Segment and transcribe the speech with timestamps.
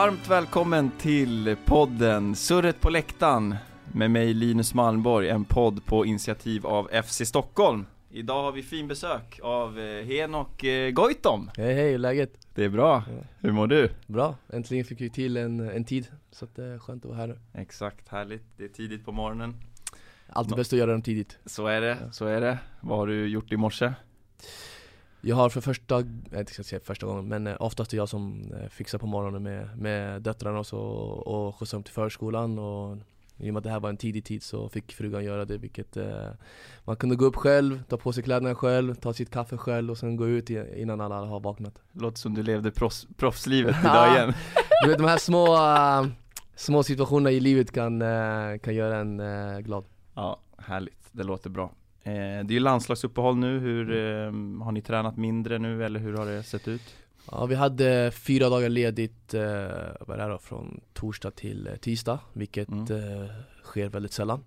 [0.00, 3.54] Varmt välkommen till podden Surret på läktaren
[3.92, 7.86] med mig Linus Malmborg, en podd på initiativ av FC Stockholm.
[8.10, 11.50] Idag har vi fin besök av eh, Henok eh, Goitom.
[11.56, 12.46] Hej hej, läget?
[12.54, 13.02] Det är bra.
[13.38, 13.90] Hur mår du?
[14.06, 17.18] Bra, äntligen fick vi till en, en tid Så att det är skönt att vara
[17.18, 18.44] här nu Exakt, härligt.
[18.56, 19.56] Det är tidigt på morgonen.
[20.28, 22.58] Alltid bäst att göra dem tidigt Så är det, så är det.
[22.80, 23.92] Vad har du gjort i morse?
[25.22, 28.52] Jag har för första, jag ska säga första gången men eh, oftast är jag som
[28.60, 32.96] eh, fixar på morgonen med, med döttrarna och så och skjutsar dem till förskolan och
[33.36, 35.58] i och med att det här var en tidig tid så fick frugan göra det
[35.58, 36.28] vilket eh,
[36.84, 39.98] Man kunde gå upp själv, ta på sig kläderna själv, ta sitt kaffe själv och
[39.98, 44.32] sen gå ut innan alla har vaknat Låter som du levde proffs, proffslivet idag igen.
[44.82, 46.06] Du vet de här små, eh,
[46.56, 48.00] små situationerna i livet kan,
[48.58, 49.22] kan göra en
[49.62, 51.08] glad Ja, härligt.
[51.12, 51.72] Det låter bra.
[52.02, 53.58] Eh, det är ju landslagsuppehåll nu.
[53.58, 54.32] Hur, eh,
[54.64, 56.82] har ni tränat mindre nu eller hur har det sett ut?
[57.30, 59.42] Ja, vi hade fyra dagar ledigt, eh,
[60.00, 63.22] vad är det då, från torsdag till eh, tisdag, vilket Mm.
[63.22, 63.30] eh,
[63.64, 64.44] sker väldigt sällan.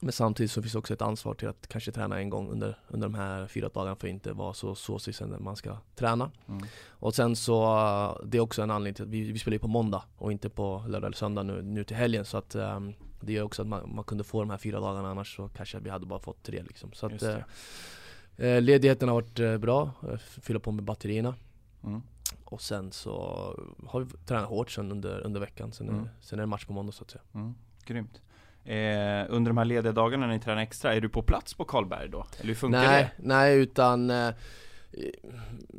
[0.00, 3.08] Men samtidigt så finns också ett ansvar till att kanske träna en gång under, under
[3.08, 6.30] de här fyra dagarna för att inte vara så såsig sen när man ska träna.
[6.48, 6.62] Mm.
[6.88, 9.68] Och sen så, det är också en anledning till att vi, vi spelar ju på
[9.68, 13.32] måndag och inte på lördag eller söndag nu, nu till helgen så att ehm, det
[13.32, 15.90] gör också att man, man kunde få de här fyra dagarna annars så kanske vi
[15.90, 16.92] hade bara fått tre liksom.
[16.92, 17.36] Så att eh,
[18.36, 18.48] det.
[18.56, 21.34] eh, ledigheten har varit eh, bra, eh, fylla på med batterierna.
[21.84, 22.02] Mm.
[22.44, 23.12] Och sen så
[23.86, 26.00] har vi tränat hårt sen under, under veckan, sen, Mm.
[26.02, 27.54] är, sen är det match på måndag så att säga Mm.
[27.84, 28.20] Grymt.
[28.64, 31.64] Eh, under de här lediga dagarna när ni tränar extra, är du på plats på
[31.64, 32.26] Karlberg då?
[32.38, 34.34] Eller hur funkar Nej, nej utan eh,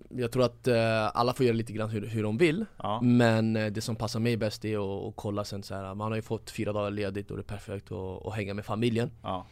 [0.09, 2.66] Jag tror att eh, alla får göra lite grann hur, hur de vill?
[2.77, 3.01] Ja.
[3.01, 5.95] Men eh, det som passar mig bäst är att, att kolla sen så här.
[5.95, 8.66] man har ju fått fyra dagar ledigt och det är perfekt att, att hänga med
[8.66, 9.45] familjen ja.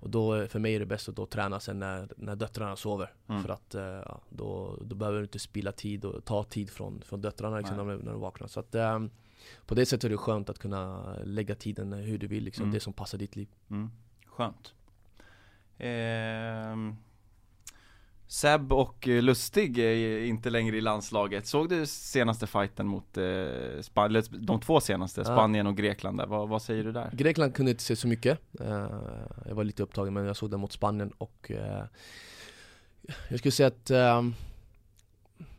[0.00, 3.12] Och då, för mig är det bäst att då träna sen när, när döttrarna sover
[3.28, 3.42] Mm.
[3.42, 7.20] För att eh, då, då behöver du inte spilla tid och ta tid från, från
[7.20, 9.00] döttrarna liksom, när, när de vaknar Så att eh,
[9.66, 12.74] på det sättet är det skönt att kunna lägga tiden hur du vill, liksom, Mm.
[12.74, 13.90] det som passar ditt liv Mm.
[14.26, 14.74] Skönt.
[15.78, 16.96] Ehm,
[18.30, 21.46] Seb och eh, Lustig är inte längre i landslaget.
[21.46, 23.24] Såg du senaste fighten mot eh,
[23.80, 25.24] Span- eller de två senaste.
[25.24, 26.26] Spanien och Grekland där?
[26.26, 27.10] Vad, vad säger du där?
[27.12, 28.86] Grekland kunde inte se så mycket eh,
[29.48, 31.84] Jag var lite upptagen men jag såg den mot Spanien och eh,
[33.28, 33.86] Jag skulle säga att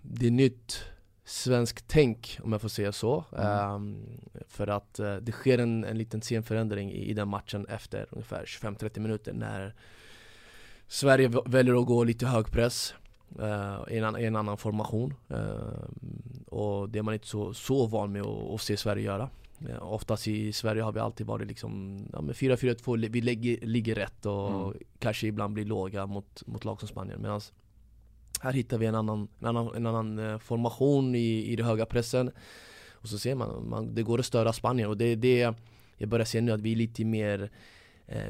[0.01, 0.83] Det är nytt
[1.23, 4.05] svenskt tänk om jag får säga så Mm.
[4.33, 8.07] eh, För att eh, det sker en, en liten scenförändring i, i den matchen efter
[8.11, 9.75] ungefär 25-30 minuter när
[10.91, 12.93] Sverige väljer att gå lite hög press
[13.39, 15.83] eh, i, en, i en annan formation eh,
[16.47, 19.29] Och det är man inte så, så van med att, att se Sverige göra.
[19.69, 23.95] Ja, oftast i Sverige har vi alltid varit liksom, ja men 4-4-2, vi lägger, ligger
[23.95, 24.73] rätt och Mm.
[24.99, 27.21] kanske ibland blir låga mot, mot lag som Spanien.
[27.21, 27.41] Medan
[28.41, 32.31] här hittar vi en annan, en annan, en annan formation i, i den höga pressen.
[32.91, 35.53] Och så ser man, man, det går att störa Spanien och det är det
[35.97, 37.51] jag börjar se nu att vi är lite mer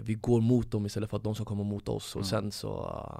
[0.03, 2.25] Vi går mot dem istället för att de ska komma mot oss och Mm.
[2.29, 2.69] sen så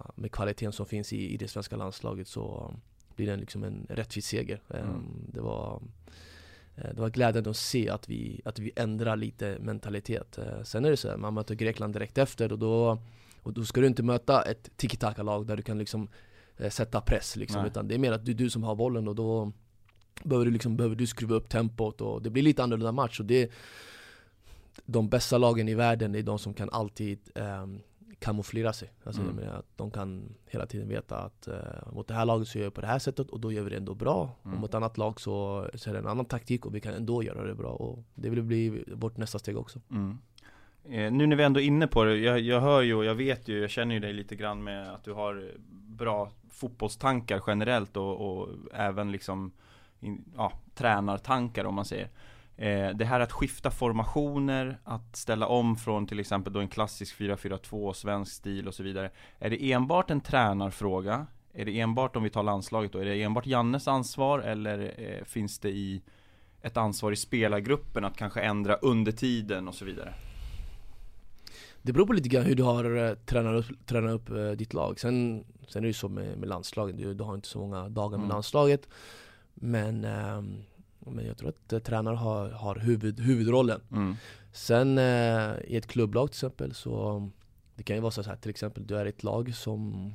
[0.05, 2.73] eh, med kvaliteten som finns i, i det svenska landslaget så
[3.15, 5.03] blir det liksom en rättvis seger Eh, Mm.
[5.33, 5.81] Det var
[6.75, 10.85] Eh, Det var glädjande att se att vi, att vi ändrar lite mentalitet Eh, Sen
[10.85, 12.97] är det så här, man möter Grekland direkt efter och då
[13.43, 16.07] Och då ska du inte möta ett tiki-taka-lag där du kan liksom
[16.57, 17.67] eh, Sätta press liksom, Nej.
[17.71, 19.51] utan det är mer att det är du som har bollen och då
[20.23, 23.25] Behöver du liksom, behöver du skruva upp tempot och det blir lite annorlunda match och
[23.25, 23.51] det
[24.85, 27.79] De bästa lagen i världen är de som kan alltid ehm,
[28.19, 29.35] kamouflera sig Alltså Mm.
[29.35, 32.57] jag menar att de kan hela tiden veta att eh, mot det här laget så
[32.57, 34.55] gör vi på det här sättet och då gör vi det ändå bra Mm.
[34.55, 36.93] Och mot ett annat lag så, så är det en annan taktik och vi kan
[36.93, 40.17] ändå göra det bra och det vill bli vårt nästa steg också Mm.
[40.83, 43.15] Eh, nu när vi ändå är inne på det, jag, jag hör ju och jag
[43.15, 45.51] vet ju, jag känner ju dig lite grann med att du har
[45.87, 49.51] bra fotbollstankar generellt och, och även liksom
[49.99, 52.09] in, ja, tränartankar om man säger.
[52.59, 57.15] Eh, det här att skifta formationer, att ställa om från till exempel då en klassisk
[57.19, 59.11] 4-4-2, svensk stil och så vidare.
[59.39, 61.27] Är det enbart en tränarfråga?
[61.53, 62.99] Är det enbart om vi tar landslaget då?
[62.99, 66.01] Är det enbart Jannes ansvar eller eh, finns det i
[66.61, 70.13] ett ansvar i spelargruppen att kanske ändra under tiden och så vidare?
[71.81, 74.99] Det beror på lite grann hur du har eh, tränat upp, tränat upp ditt lag
[74.99, 77.89] Sen, sen är det ju så med, med landslaget, du, du har inte så många
[77.89, 78.29] dagar med Mm.
[78.29, 78.89] landslaget
[79.53, 80.63] Men, ehm,
[80.99, 84.15] men jag tror att eh, tränare har, har huvud, huvudrollen Mm.
[84.51, 87.29] Sen eh, i ett klubblag till exempel så
[87.75, 90.13] Det kan ju vara så här till exempel, du är i ett lag som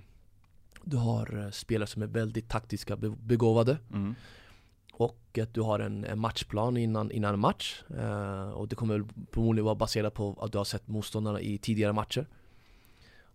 [0.83, 4.15] Du har eh, spelare som är väldigt taktiska be- begåvade Mm.
[4.93, 9.05] Och att du har en, en matchplan innan, innan en match eh, Och det kommer
[9.33, 12.27] förmodligen vara baserat på att du har sett motståndarna i tidigare matcher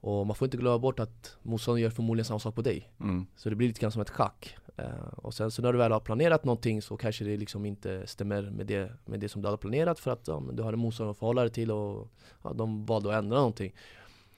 [0.02, 2.92] Och man får inte glömma bort att motståndaren gör förmodligen samma sak på dig.
[3.00, 3.26] Mm.
[3.36, 4.58] Så det blir lite grann som ett schack.
[4.78, 4.86] Eh,
[5.16, 8.42] Och sen så när du väl har planerat någonting så kanske det liksom inte stämmer
[8.42, 11.12] med det, med det som du hade planerat För att ja, du har en motståndare
[11.12, 12.08] att förhålla dig till och
[12.44, 13.74] ja, de valde att ändra någonting.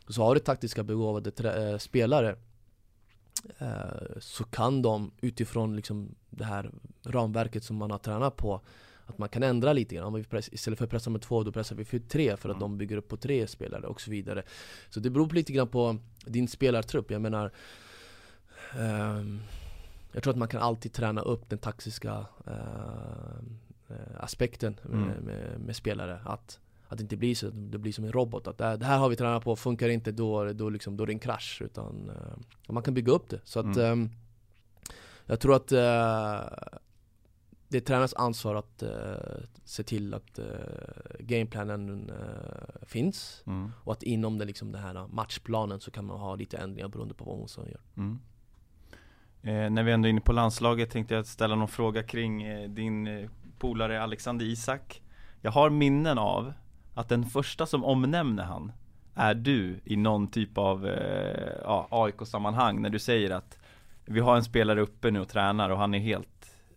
[0.08, 2.36] Så har du taktiska begåvade trä- eh, spelare
[3.58, 6.72] eh, Så kan de utifrån liksom det här
[7.06, 8.62] ramverket som man har tränat på
[9.12, 10.06] att man kan ändra lite grann.
[10.06, 12.50] Om vi press, istället för att pressa med två, då pressar vi för tre för
[12.50, 12.60] att Mm.
[12.60, 14.44] de bygger upp på tre spelare och så vidare.
[14.90, 17.12] Så det beror lite grann på din spelartrupp.
[17.12, 17.52] Jag menar
[18.80, 19.40] ehm,
[20.14, 25.24] Jag tror att man kan alltid träna upp den taktiska eh, aspekten med, Mm.
[25.26, 26.20] med, med spelare.
[26.26, 28.48] Att, att det inte blir så, det blir som en robot.
[28.48, 31.14] Att det här, har vi tränat på, funkar inte då, då, liksom, då är det
[31.14, 31.62] en krasch.
[31.66, 33.40] Utan eh, man kan bygga upp det.
[33.44, 33.80] Så att Mm.
[33.92, 34.10] ehm,
[35.26, 36.40] jag tror att eh,
[37.72, 38.90] det är tränarens ansvar att eh,
[39.64, 40.46] se till att uh,
[41.20, 43.72] gameplanen eh, finns Mm.
[43.84, 47.14] och att inom den, liksom, den här matchplanen så kan man ha lite ändringar beroende
[47.14, 48.04] på vad motståndaren gör.
[48.04, 48.20] Mm.
[49.42, 52.70] Eh, när vi ändå är inne på landslaget tänkte jag ställa någon fråga kring eh,
[52.70, 53.30] din eh,
[53.60, 55.02] polare Alexander Isak.
[55.42, 56.54] Jag har minnen av
[56.94, 58.72] att den första som omnämner han
[59.16, 63.58] är du i någon typ av eh, ja, AIK-sammanhang när du säger att
[64.06, 66.28] vi har en spelare uppe nu och tränar och han är helt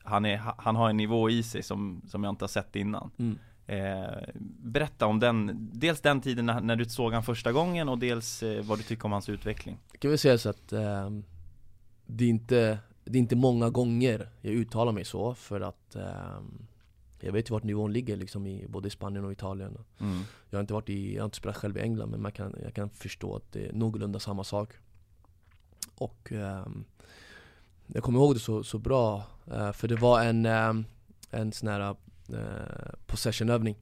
[0.05, 3.11] han, är, han har en nivå i sig som, som jag inte har sett innan.
[3.19, 3.39] Mm.
[3.67, 4.19] Eh,
[4.63, 8.43] berätta om den, dels den tiden när, när du såg han första gången och dels
[8.43, 9.79] eh, vad du tycker om hans utveckling.
[9.93, 11.25] Jag kan väl säga så att ehm,
[12.07, 16.67] det, är inte, det är inte många gånger jag uttalar mig så för att ehm,
[17.21, 19.79] jag vet ju vart nivån ligger liksom i både Spanien och Italien.
[19.99, 20.23] Mm.
[20.51, 22.55] Jag har inte varit i, jag har inte spelat själv i England men man kan,
[22.63, 24.71] jag kan förstå att det är någorlunda samma sak.
[25.95, 26.85] Och ehm,
[27.87, 29.23] jag kommer ihåg det så, så bra,
[29.53, 30.85] eh, för det var en, ehm,
[31.31, 31.97] en sån här
[32.29, 33.77] eh, possessionövning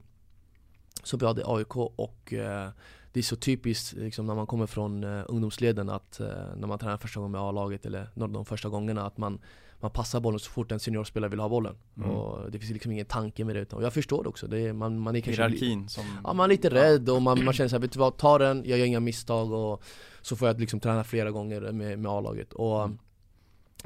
[1.03, 2.69] som vi hade i AIK och eh,
[3.13, 6.27] det är så typiskt liksom, när man kommer från eh, ungdomsleden att eh,
[6.57, 9.39] när man tränar första gången med A-laget eller någon de första gångerna att man,
[9.79, 11.75] man passar bollen så fort en seniorspelare vill ha bollen.
[11.97, 12.09] Mm.
[12.09, 14.59] Och det finns liksom ingen tanke med det utan, och jag förstår det också, det
[14.59, 17.53] är, man, man är kanske Hierarkin som Ja man är lite rädd och man, man
[17.53, 19.83] känner såhär, vet du vad, ta den, jag gör inga misstag och
[20.21, 22.97] så får jag liksom träna flera gånger med, med A-laget och Mm.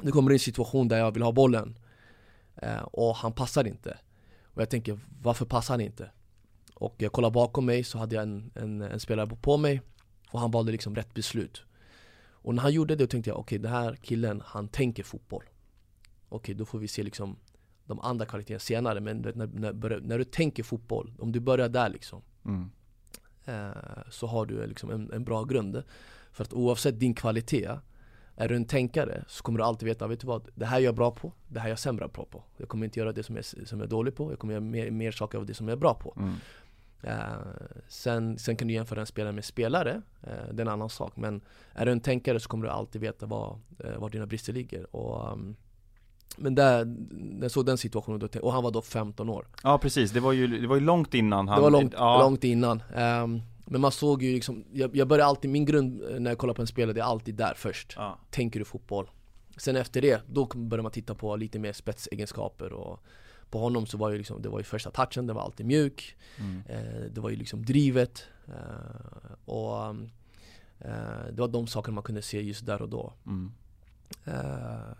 [0.02, 1.78] Det kommer en situation där jag vill ha bollen
[2.56, 3.98] eh, och han passar inte
[4.42, 6.10] och jag tänker, varför passar han inte?
[6.74, 9.82] Och jag kollar bakom mig så hade jag en, en, en spelare på mig
[10.30, 11.62] och han valde liksom rätt beslut
[12.20, 15.44] och när han gjorde det tänkte jag, okej den här killen, han tänker fotboll
[16.28, 17.36] Okej, då får vi se liksom
[17.86, 21.68] de andra kvaliteterna senare men när, när, när, när du tänker fotboll, om du börjar
[21.68, 22.70] där liksom mm.
[23.44, 25.82] eh, så har du liksom en, en bra grund.
[26.32, 27.70] För att oavsett din kvalitet,
[28.40, 30.48] är du en tänkare så kommer du alltid veta, vet du vad?
[30.54, 32.42] Det här är jag bra på, det här är jag sämre bra på.
[32.56, 34.64] Jag kommer inte göra det som jag, som jag är dålig på, jag kommer göra
[34.64, 36.14] mer, mer saker av det som jag är bra på.
[36.16, 36.34] Mm.
[37.02, 37.36] Eh,
[37.88, 41.16] sen, sen kan du jämföra en spelare med spelare, eh, det är en annan sak.
[41.16, 41.40] Men
[41.72, 44.96] är du en tänkare så kommer du alltid veta var, eh, var dina brister ligger.
[44.96, 45.56] Och, um,
[46.36, 46.96] men där,
[47.40, 49.46] jag såg den situationen, då, och han var då 15 år.
[49.62, 52.20] Ja precis, det var ju, det var ju långt innan han Det var långt, ja,
[52.20, 52.82] långt innan.
[52.94, 56.38] Ehm, men man såg ju liksom, jag, jag börjar alltid, min grund eh, när jag
[56.38, 57.94] kollar på en spelare, det är alltid där först.
[57.96, 58.18] ja.
[58.30, 59.10] Tänker du fotboll?
[59.56, 63.00] Sen efter det, då börjar man titta på lite mer spetsegenskaper och
[63.50, 66.16] på honom så var ju liksom, det var ju första touchen, den var alltid mjuk.
[66.38, 66.62] Mm.
[66.68, 68.24] Eh, det var ju liksom drivet.
[68.46, 69.86] Eh, och
[70.78, 73.12] eh, det var de sakerna man kunde se just där och då.
[73.26, 73.52] Mm.
[74.24, 74.92] Eh,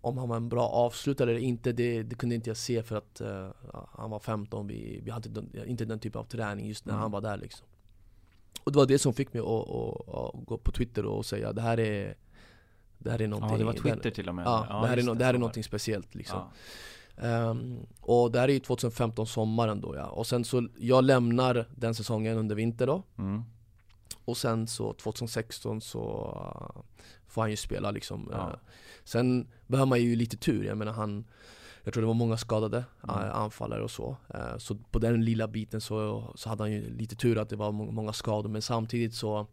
[0.00, 2.96] om han var en bra avslutare eller inte, det, det kunde inte jag se för
[2.96, 3.48] att eh,
[3.92, 7.02] han var 15, vi, vi hade den, inte den typen av träning just när Mm.
[7.02, 7.66] han var där liksom.
[8.64, 11.52] Och det var det som fick mig att, att, att gå på Twitter och säga
[11.52, 12.14] det här är
[12.98, 14.96] Det här är någonting Ja det var Twitter här, till och med Ja, det här
[14.96, 16.38] är, no, det här är någonting speciellt liksom.
[16.38, 16.52] Ja.
[17.22, 21.66] Ehm, och det här är ju 2015 sommaren då ja, och sen så, jag lämnar
[21.76, 23.42] den säsongen under vinter då Mm.
[24.24, 26.00] Och sen så 2016 så
[26.76, 26.82] uh,
[27.26, 28.50] får han ju spela liksom Ja.
[28.50, 28.56] Eh,
[29.04, 31.24] Sen behöver man ju lite tur, jag menar han
[31.84, 33.16] Jag tror det var många skadade Mm.
[33.16, 34.16] eh, anfallare och så.
[34.34, 37.56] Eh, Så på den lilla biten så, så hade han ju lite tur att det
[37.56, 38.48] var må- många skador.
[38.50, 39.46] Men samtidigt så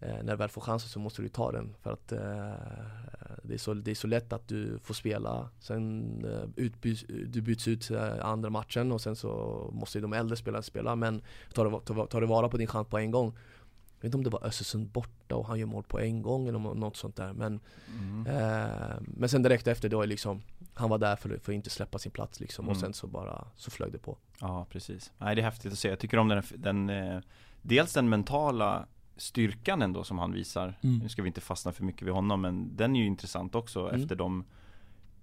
[0.00, 1.74] eh, När du väl får chansen så måste du ta den.
[1.82, 2.08] För att
[3.42, 5.48] det, är så, det är så lätt att du får spela.
[5.60, 7.90] Sen utbyts, du byts ut
[8.22, 9.30] andra matchen och sen så
[9.72, 10.96] måste de äldre spelarna spela.
[10.96, 11.22] Men
[11.54, 13.26] tar du, tar, tar du vara på din chans på en gång.
[13.26, 16.48] Jag vet inte om det var Östersund borta och han gör mål på en gång
[16.48, 17.60] eller något sånt där men,
[18.00, 18.26] Mm.
[18.26, 20.42] eh, men sen direkt efter då är liksom
[20.78, 22.80] Han var där för, för att inte släppa sin plats liksom och Mm.
[22.80, 25.88] sen så bara så flög det på Ja precis, nej det är häftigt att se,
[25.88, 27.20] jag tycker om den, den eh,
[27.62, 30.98] Dels den mentala styrkan ändå som han visar Mm.
[30.98, 33.88] Nu ska vi inte fastna för mycket vid honom men den är ju intressant också
[33.88, 34.02] Mm.
[34.02, 34.44] efter de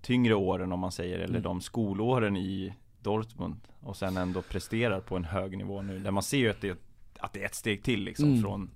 [0.01, 1.41] Tyngre åren om man säger, eller Mm.
[1.41, 6.23] de skolåren i Dortmund Och sen ändå presterar på en hög nivå nu, där man
[6.23, 6.77] ser ju att det,
[7.19, 8.41] att det är ett steg till liksom Mm.
[8.41, 8.69] från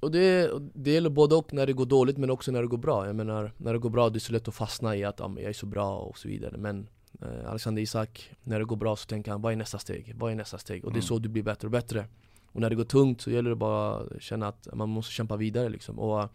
[0.00, 2.78] och det, det gäller både och när det går dåligt men också när det går
[2.78, 5.18] bra Jag menar, när det går bra det är så lätt att fastna i att
[5.18, 6.88] ja, jag är så bra och så vidare Men
[7.22, 10.14] eh, Alexander Isak, när det går bra så tänker han vad är nästa steg?
[10.18, 10.84] Vad är nästa steg?
[10.84, 11.06] Och det är Mm.
[11.08, 12.06] så du blir bättre och bättre
[12.52, 15.36] Och när det går tungt så gäller det bara att känna att man måste kämpa
[15.36, 16.28] vidare liksom och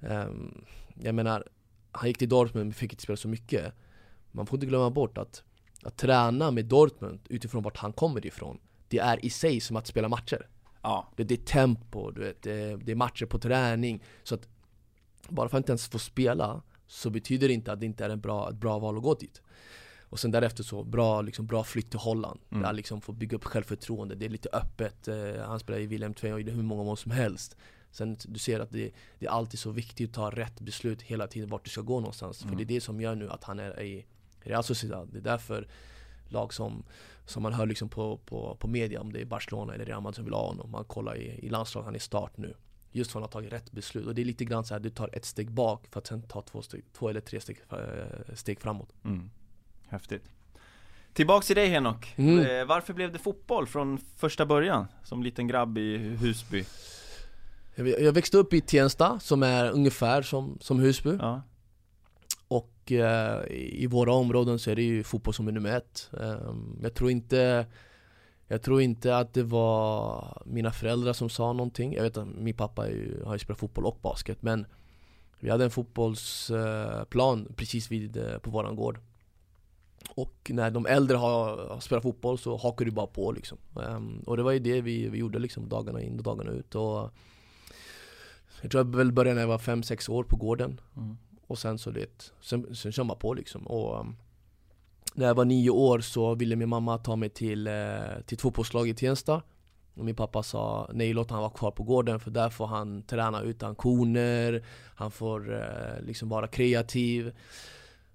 [0.00, 0.64] ehm,
[1.02, 1.44] Jag menar,
[1.92, 3.72] han gick till Dortmund men fick inte spela så mycket
[4.32, 5.42] Man får inte glömma bort att
[5.82, 9.86] att träna med Dortmund utifrån vart han kommer ifrån Det är i sig som att
[9.86, 10.46] spela matcher
[10.82, 14.02] Ja, det, det är tempo, du vet, det, det är matcher på träning.
[14.22, 14.48] Så att
[15.28, 18.10] bara för att inte ens få spela Så betyder det inte att det inte är
[18.10, 19.42] en bra, ett bra val att gå dit.
[20.10, 22.40] Och sen därefter så, bra, liksom, bra flytt till Holland.
[22.50, 22.62] Mm.
[22.62, 26.14] Där liksom får bygga upp självförtroende, det är lite öppet eh, Han spelar i Wilhelm
[26.22, 27.56] II och hur många mål som helst.
[27.90, 31.26] Sen du ser att det, det är alltid så viktigt att ta rätt beslut hela
[31.26, 32.42] tiden vart du ska gå någonstans.
[32.42, 32.50] Mm.
[32.50, 34.06] För det är det som gör nu att han är i
[34.40, 35.08] Real Sociedad.
[35.12, 35.68] Det är därför
[36.28, 36.84] lag som
[37.28, 40.16] som man hör liksom på, på, på media om det är Barcelona eller Real Madrid
[40.16, 42.54] som vill ha honom Man kollar i, i landslaget, han är start nu
[42.92, 44.80] Just för att han har tagit rätt beslut och det är lite grann så här
[44.80, 47.58] du tar ett steg bak för att sen ta två, steg, två eller tre steg,
[47.72, 49.30] eh, steg framåt mm.
[49.88, 50.22] häftigt
[51.12, 52.38] Tillbaks till dig Henok, Mm.
[52.38, 54.86] eh, varför blev det fotboll från första början?
[55.04, 56.64] Som liten grabb i Husby?
[57.74, 61.42] jag, jag växte upp i Tensta som är ungefär som, som Husby Ja,
[62.88, 66.10] och eh, i våra områden så är det ju fotboll som är nummer ett.
[66.20, 67.66] Ehm, jag tror inte
[68.50, 71.94] Jag tror inte att det var mina föräldrar som sa någonting.
[71.94, 74.66] Jag vet att min pappa ju, har ju spelat fotboll och basket men
[75.40, 78.98] Vi hade en fotbollsplan eh, precis vid, eh, på våran gård.
[80.14, 83.58] Och när de äldre har, har spelat fotboll så hakar du bara på liksom.
[83.88, 86.74] Ehm, och det var ju det vi, vi gjorde liksom dagarna in och dagarna ut.
[86.74, 87.10] Och
[88.62, 90.80] Jag tror jag väl började när jag var 5-6 år på gården.
[90.96, 91.16] Mm
[91.48, 93.66] och sen så det, sen, sen kör man på liksom.
[93.66, 94.16] Och um,
[95.14, 97.72] När jag var nio år så ville min mamma ta mig till, eh,
[98.26, 99.42] till ett fotbollslag i Tensta.
[99.94, 103.02] Och min pappa sa nej låt han vara kvar på gården för där får han
[103.02, 104.64] träna utan koner.
[104.94, 107.32] Han får eh, liksom vara kreativ.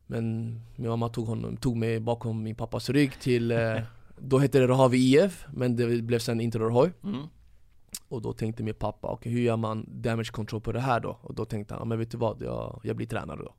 [0.08, 3.78] Men min mamma tog, honom, tog mig bakom min pappas rygg till eh,
[4.18, 7.28] Då hette det Rahavi IF men det blev sen Inter Rohoj Mm.
[8.14, 11.18] Och då tänkte min pappa, okej hur gör man damage control på det här då?
[11.22, 12.42] Och då tänkte han, ja, men vet du vad?
[12.42, 13.54] Jag, jag blir tränare då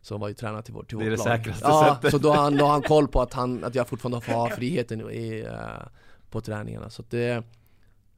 [0.00, 1.94] Så han var ju tränare till, vår, till Det är vårt det lag säkraste Ja,
[1.94, 2.10] sättet.
[2.10, 4.50] så då har han, då han koll på att, han, att jag fortfarande får ha
[4.56, 5.86] friheten i, eh,
[6.30, 7.42] på träningarna Så det,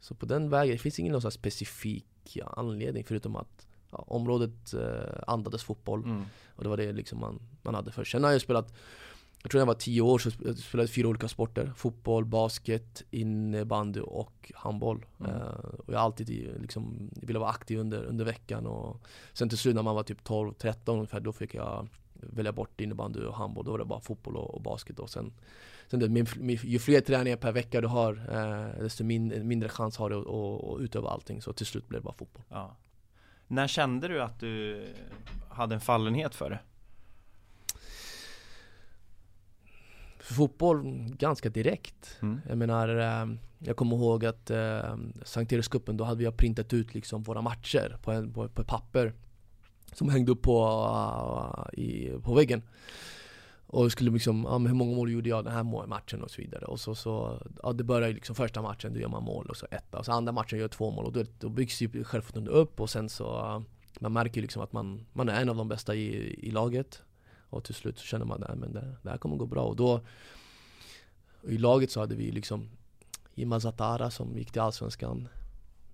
[0.00, 5.22] så på den vägen, det finns ingen någon specifik anledning förutom att ja, området eh,
[5.26, 6.24] andades fotboll Mm.
[6.56, 8.74] och det var det liksom man, man hade först Sen har jag spelat
[9.42, 13.02] jag tror när jag var tio år så spelade jag fyra olika sporter Fotboll, basket,
[13.10, 15.32] innebandy och handboll Mm.
[15.32, 15.46] eh,
[15.86, 16.28] Och jag har alltid
[16.60, 20.22] liksom, ville vara aktiv under, under veckan och Sen till slut när man var typ
[20.22, 24.36] 12-13 ungefär då fick jag välja bort innebandy och handboll Då var det bara fotboll
[24.36, 25.32] och, och basket och sen
[25.90, 29.68] Sen det, min, min, ju fler träningar per vecka du har eh, desto min, mindre
[29.68, 32.42] chans har du att, att, att utöva allting Så till slut blev det bara fotboll
[32.48, 32.76] Ja.
[33.46, 34.84] När kände du att du
[35.48, 36.58] hade en fallenhet för det?
[40.34, 42.18] Fotboll, ganska direkt.
[42.22, 42.40] Mm.
[42.48, 46.94] Jag menar, eh, jag kommer ihåg att eh, Sankt Erikscupen, då hade vi printat ut
[46.94, 49.12] liksom våra matcher på, en, på, på papper
[49.92, 50.66] Som hängde upp på,
[51.72, 52.62] eh, i, på väggen.
[53.72, 56.42] Och skulle liksom, ja, men hur många mål gjorde jag den här matchen och så
[56.42, 56.64] vidare.
[56.64, 59.56] Och så, så ja det börjar ju liksom första matchen, då gör man mål och
[59.56, 59.98] så etta.
[59.98, 61.04] Och så andra matchen gör två mål.
[61.04, 63.60] Och då, då byggs ju självförtroendet upp och sen så eh,
[64.00, 67.02] Man märker ju liksom att man, man är en av de bästa i, i laget
[67.50, 69.62] Och till slut så känner man, men det, det här kommer gå bra.
[69.64, 70.00] Och då
[71.42, 72.68] och I laget så hade vi liksom
[73.34, 75.28] Jima Zatara som gick till Allsvenskan.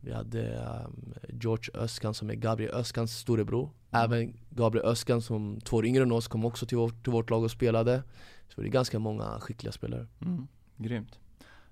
[0.00, 3.70] Vi hade um, George Öskan som är Gabriel Öskans storebror.
[3.90, 7.30] Även Gabriel Öskan som två år yngre än oss kom också till vårt, till vårt
[7.30, 8.02] lag och spelade.
[8.48, 10.06] Så det är ganska många skickliga spelare.
[10.20, 10.48] Mm.
[10.76, 11.18] Grymt.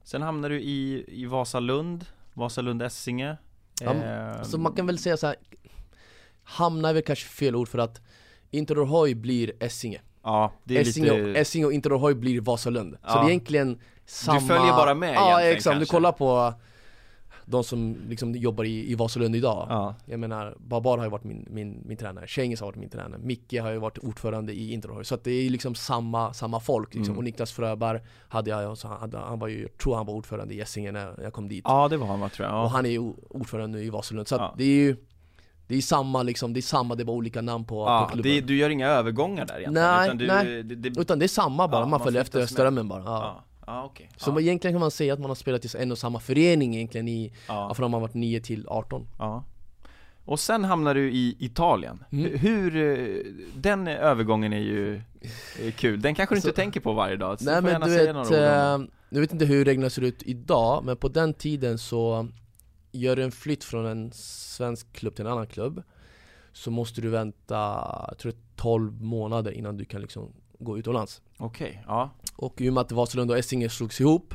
[0.03, 3.37] Sen hamnade du i, i Vasalund, Vasalund Essinge.
[3.81, 5.37] Ja, Eh, Så man kan väl säga så här.
[6.43, 8.01] Hamna är väl kanske fel ord för att
[8.59, 10.01] Interrohoj blir Essinge.
[10.23, 12.93] Ja, det är Essinge, lite och, Essinge och Interrohoj blir Vasalund.
[12.93, 13.15] Så Ja.
[13.21, 15.97] det är egentligen samma följer bara med Ja exakt, du kanske.
[15.97, 16.55] kollar på
[17.47, 19.67] de som liksom jobbar i, i Vasalund idag.
[19.71, 22.89] Ja, Jag menar, Babar har ju varit min, min, min tränare, Cengiz har varit min
[22.89, 26.61] tränare, Micke har ju varit ordförande i Interhoj Så att det är liksom samma, samma
[26.61, 27.13] folk liksom.
[27.13, 27.19] Mm.
[27.19, 30.15] Och Niklas Fröberg hade jag, och så hade, han var ju, jag tror han var
[30.15, 31.65] ordförande i Essingen när jag kom dit.
[31.69, 32.59] Ja det var han va tror jag.
[32.59, 32.69] Och ja.
[32.69, 34.97] han är ju ordförande nu i Vasalund, så att det är ju
[35.67, 38.09] Det är samma liksom, det är samma, det är bara olika namn på, på ja,
[38.13, 39.89] klubben det, Du gör inga övergångar där egentligen?
[39.89, 40.63] Nej, utan du, nej.
[40.63, 43.45] Det, det, Utan det är samma bara, Ja, man man följer efter strömmen bara ja.
[43.67, 45.99] ja okej Så ja, egentligen kan man säga att man har spelat i en och
[45.99, 49.45] samma förening egentligen i, ja, från man varit 9 till 18 ja.
[50.27, 52.39] Och sen hamnar du i Italien Mm.
[52.39, 53.17] Hur- eh,
[53.55, 55.01] den övergången är ju
[55.63, 57.91] är kul, den kanske du Alltså- inte tänker på varje dag, så Nej men du
[57.91, 62.29] vet, eh, jag vet inte hur reglerna ser ut idag, men på den tiden så
[62.95, 65.83] gör du en flytt från en svensk klubb till en annan klubb
[66.53, 67.55] Så måste du vänta,
[68.09, 72.11] jag tror 12 månader innan du kan liksom gå utomlands Okej, ja.
[72.37, 74.35] Och i och med att Vasalund och Essinge slogs ihop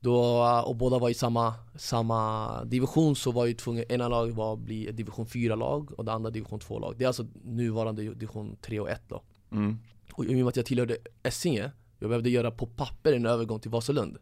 [0.00, 4.52] då, och båda var i samma, samma division så var ju tvungen, ena laget var
[4.52, 8.56] att bli ett division 4-lag och det andra division 2-lag Det är alltså nuvarande division
[8.62, 9.78] 3 och 1 då Mm.
[10.12, 13.60] Och i och med att jag tillhörde Essinge, jag behövde göra på papper en övergång
[13.60, 14.18] till Vasalund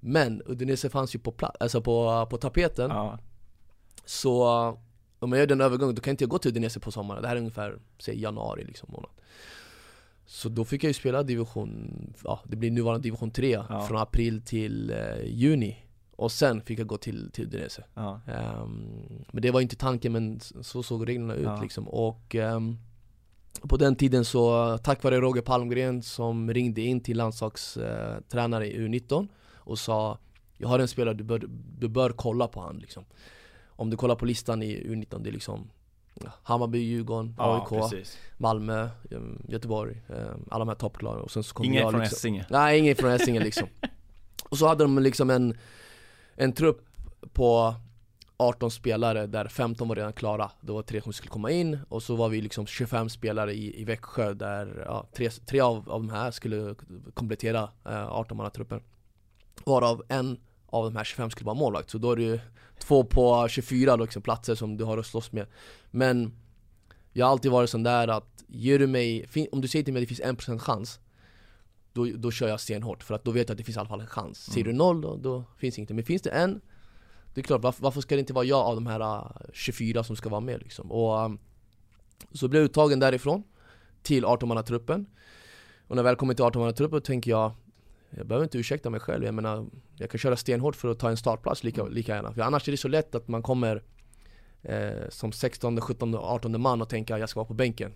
[0.00, 3.18] Men Udinese fanns ju på, pla- alltså på, på tapeten Ja.
[4.04, 4.44] Så
[5.18, 7.28] om jag gör den övergången, då kan inte jag gå till Udinese på sommaren Det
[7.28, 9.10] här är ungefär, säg januari liksom månad
[10.26, 13.80] Så då fick jag ju spela division, ja det blir nuvarande division 3 Ja.
[13.88, 15.76] Från april till eh, juni
[16.16, 18.20] Och sen fick jag gå till, till Udinese Ja.
[18.26, 21.60] Ehm, Men det var inte tanken men så såg reglerna ut Ja.
[21.62, 22.76] liksom och ehm,
[23.68, 29.28] På den tiden så, tack vare Roger Palmgren som ringde in till landslagstränare i U19
[29.68, 30.18] Och sa
[30.56, 31.44] Jag har en spelare, du bör,
[31.78, 33.04] du bör kolla på han liksom
[33.66, 35.70] Om du kollar på listan i U19, det är liksom
[36.42, 38.18] Hammarby, Djurgården, Ja, AIK, precis.
[38.36, 42.00] Malmö, ehm, Göteborg, ehm, alla de här toppklagarna och sen så kom Ingen jag från
[42.00, 42.46] liksom, Essinge.
[42.50, 43.68] Nej, ingen från Essingen liksom
[44.48, 45.58] Och så hade de liksom en,
[46.34, 46.88] en trupp
[47.32, 47.74] på
[48.36, 52.02] 18 spelare där 15 var redan klara Det var tre som skulle komma in och
[52.02, 56.00] så var vi liksom 25 spelare i, i Växjö där ja, tre, tre av, av
[56.00, 56.74] de här skulle
[57.14, 58.80] komplettera eh, 18-mannatruppen
[59.66, 61.90] Varav en av de här 25 skulle vara målvakt.
[61.90, 62.40] Så då är det ju
[62.78, 65.46] två på 24 liksom, platser som du har att slåss med.
[65.90, 66.32] Men
[67.12, 70.02] jag har alltid varit sån där att ger du mig, om du säger till mig
[70.02, 71.00] att det finns 1% chans
[71.92, 73.02] då, då kör jag stenhårt.
[73.02, 74.38] För att då vet jag att det finns i alla fall en chans.
[74.38, 76.60] Säger du noll då, då finns inget Men finns det en
[77.34, 80.04] Det är klart, varför, varför ska det inte vara jag av de här äh, 24
[80.04, 80.92] som ska vara med liksom?
[80.92, 81.38] Och ähm,
[82.32, 83.42] så blev jag uttagen därifrån
[84.02, 85.06] Till 18-mannatruppen
[85.86, 87.52] Och när jag väl kommer till 18-mannatruppen tänker jag
[88.10, 89.66] Jag behöver inte ursäkta mig själv, jag menar
[89.96, 92.32] Jag kan köra stenhårt för att ta en startplats lika, lika gärna.
[92.32, 93.82] För annars är det så lätt att man kommer
[94.62, 97.92] eh, Som 16, 17, 18 man och tänker att jag ska vara på bänken.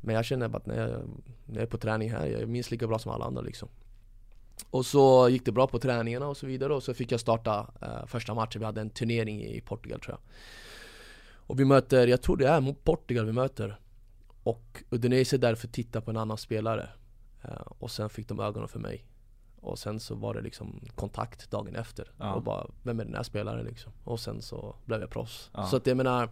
[0.00, 1.00] Men jag känner bara att när jag,
[1.46, 3.68] när jag är på träning här, jag är minst lika bra som alla andra liksom.
[4.70, 7.70] Och så gick det bra på träningarna och så vidare och så fick jag starta
[7.82, 10.20] eh, första matchen, vi hade en turnering i Portugal tror jag.
[11.32, 13.80] Och vi möter, jag tror det är mot Portugal vi möter.
[14.42, 16.88] Och Udinese därför tittar på en annan spelare.
[17.42, 19.04] Eh, Och sen fick de ögonen för mig
[19.60, 22.34] Och sen så var det liksom kontakt dagen efter Ja.
[22.34, 23.92] Och bara, vem är den här spelaren liksom?
[24.04, 25.66] Och sen så blev jag proffs Ja.
[25.66, 26.28] Så att jag menar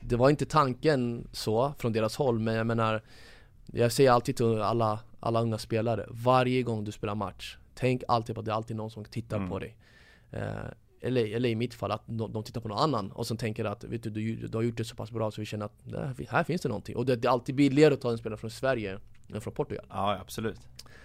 [0.00, 3.02] Det var inte tanken så från deras håll men jag menar
[3.66, 8.34] Jag säger alltid till alla, alla unga spelare Varje gång du spelar match Tänk alltid
[8.34, 9.48] på att det är alltid någon som tittar Mm.
[9.48, 9.76] på dig
[10.30, 10.48] eh,
[11.00, 13.64] eller, eller i mitt fall att de, de tittar på någon annan och sen tänker
[13.64, 15.82] att vet du, du, du har gjort det så pass bra så vi känner att
[16.28, 18.50] här, finns det någonting Och det, det är alltid billigare att ta en spelare från
[18.50, 18.98] Sverige
[19.40, 20.60] från Portugal Ja, absolut.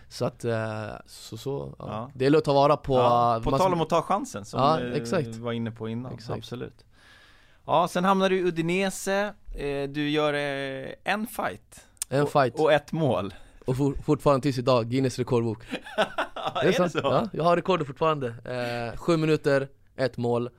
[0.07, 1.85] Så att, eh, så, så ja.
[1.87, 2.11] Ja.
[2.15, 4.59] Det gäller att ta vara på ja, på man- tal om att ta chansen som
[4.59, 4.77] Ja,
[5.21, 6.37] du var inne på innan, Exakt.
[6.37, 6.85] absolut
[7.65, 12.59] Ja, sen hamnar du i Udinese, eh, du gör eh, en fight En fight, och,
[12.63, 13.33] och ett mål
[13.65, 15.63] och for, fortfarande tills idag, Guinness rekordbok
[16.63, 16.99] är det så?
[17.03, 18.27] Ja, jag har rekordet fortfarande.
[18.93, 20.49] Eh, sju minuter, ett mål.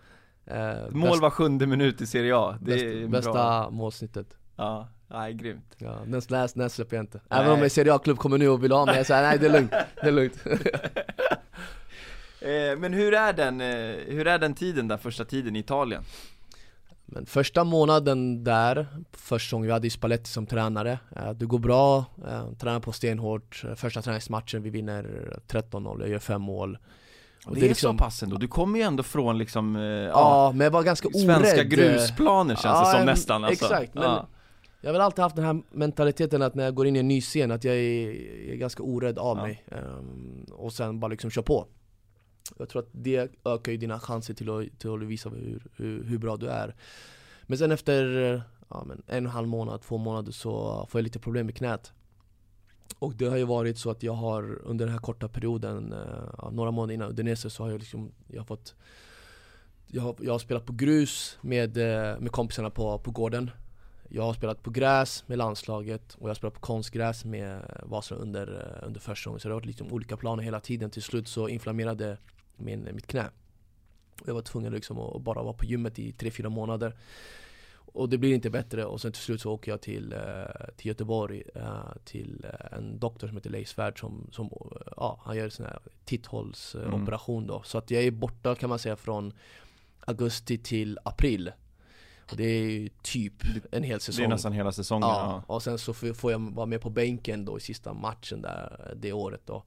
[0.47, 0.57] Eh,
[0.91, 4.27] Mål bäst- var sjunde minut i Serie A, det bäst, är bästa målsnittet.
[4.57, 7.21] Ja, nej, grymt Ja, den, den, den släpper jag inte.
[7.31, 7.41] Nej.
[7.41, 9.47] Även om en Serie A-klubb kommer nu och vill ha mig, jag säger nej det
[9.47, 10.39] är lugnt, det är lugnt.
[12.41, 16.03] eh, Men hur är den, eh, hur är den tiden där, första tiden i Italien?
[17.07, 20.99] Men första månaden där, första säsongen, vi hade ju Spalletti som tränare.
[21.17, 22.05] Eh, det går bra,
[22.61, 23.65] tränar på stenhårt.
[23.77, 26.79] Första träningsmatchen, vi vinner 13-0, jag gör fem mål.
[27.47, 30.65] Och det, är så pass ändå, du kommer ju ändå från liksom, ja, Ja, men
[30.65, 31.21] jag var ganska orädd.
[31.23, 33.65] svenska grusplaner känns det Ja, som men- nästan alltså.
[33.65, 34.29] exakt, men- ja.
[34.81, 37.09] Jag har väl alltid haft den här mentaliteten att när jag går in i en
[37.09, 38.11] ny scen att jag är,
[38.51, 39.43] är ganska orädd av Ja.
[39.43, 39.65] mig.
[39.69, 41.67] Ehm, Och sen bara liksom kör på.
[42.59, 46.05] Jag tror att det ökar ju dina chanser till att, till att visa hur, hur,
[46.05, 46.75] hur bra du är.
[47.43, 48.05] Men sen efter
[48.69, 51.57] ja, men en och en halv månad, två månader så får jag lite problem med
[51.57, 51.93] knät.
[52.99, 56.51] Och det har ju varit så att jag har under den här korta perioden, eh,
[56.53, 58.75] några månader innan Udinese så har jag liksom, jag har fått
[59.87, 63.51] jag har, jag har spelat på grus med, eh, med kompisarna på, på gården
[64.13, 68.15] jag har spelat på gräs med landslaget och jag har spelat på konstgräs med Vasa
[68.15, 70.91] under, eh, under försäsongen Så det har varit liksom olika planer hela tiden.
[70.91, 72.19] Till slut så inflammerade
[72.57, 73.31] min, mitt knä.
[74.27, 76.97] Jag var tvungen liksom att bara vara på gymmet i 3-4 månader.
[77.73, 78.85] Och det blir inte bättre.
[78.85, 80.21] Och sen till slut så åker jag till, eh,
[80.77, 84.51] till Göteborg eh, Till en doktor som heter Leif Svärd som, som
[84.97, 87.63] ja, han gör en sån här titthålsoperation då.
[87.63, 89.33] Så att jag är borta kan man säga från
[90.01, 91.53] augusti till april
[92.37, 93.33] det är ju typ
[93.73, 95.55] en hel Det säsong är nästan hela säsongen, Ja, ja.
[95.55, 99.13] och sen så får jag vara med på bänken då i sista matchen där det
[99.13, 99.63] året då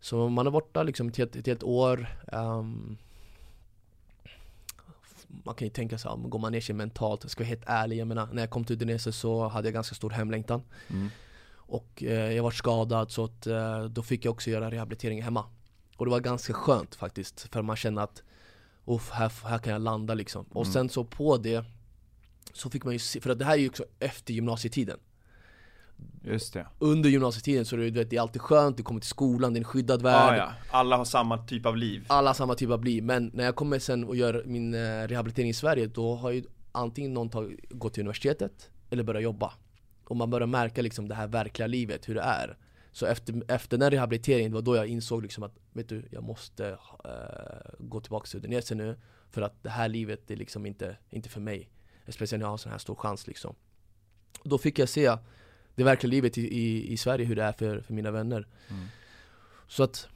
[0.00, 2.96] Så man är borta liksom ett helt, ett helt år ehm,
[5.28, 7.24] man kan ju tänka sig, går man ner sig mentalt?
[7.24, 9.74] Jag ska vara helt ärlig, jag menar när jag kom till Udinese så hade jag
[9.74, 11.10] ganska stor hemlängtan Mm.
[11.68, 15.44] Och eh, jag var skadad så att, eh, då fick jag också göra rehabilitering hemma
[15.96, 18.22] Och det var ganska skönt faktiskt, för man kände att
[18.86, 20.72] Uff, här, här kan jag landa liksom Och Mm.
[20.72, 21.64] sen så på det
[22.52, 24.98] Så fick man ju se, för att det här är ju också efter gymnasietiden
[26.22, 26.66] Just det.
[26.78, 29.52] Under gymnasietiden så är det, du vet, det är alltid skönt, du kommer till skolan,
[29.52, 30.52] det är en skyddad värld ja.
[30.70, 32.04] Alla har samma typ av liv.
[32.08, 34.78] Alla har samma typ av liv, men när jag kommer sen och gör min eh,
[35.08, 39.52] rehabilitering i Sverige Då har ju antingen någon tag, gått till universitetet eller börjat jobba
[40.04, 42.56] Och man börjar märka liksom det här verkliga livet, hur det är
[42.96, 46.22] Så efter, efter den rehabiliteringen, det var då jag insåg liksom att Vet du, jag
[46.22, 48.96] måste eh, gå tillbaka till Udinese nu.
[49.30, 51.70] För att det här livet är liksom inte, inte för mig.
[52.08, 53.54] Speciellt när jag har sån här stor chans liksom.
[54.40, 55.16] Och Då fick jag se
[55.74, 58.46] det verkliga livet i, i, i Sverige, hur det är för, för mina vänner.
[58.68, 58.86] Mm.
[59.68, 60.08] Så att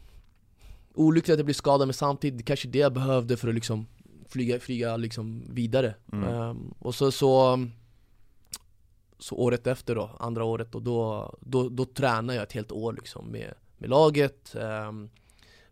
[0.94, 3.86] Olyckligt att jag blev skadad men samtidigt kanske det jag behövde för att liksom
[4.28, 5.94] flyga, flyga liksom vidare.
[6.12, 6.28] Mm.
[6.28, 7.68] Ehm, Och så, så
[9.20, 12.92] Så året efter då, andra året och då, då, då tränar jag ett helt år
[12.92, 15.10] liksom med, med laget um,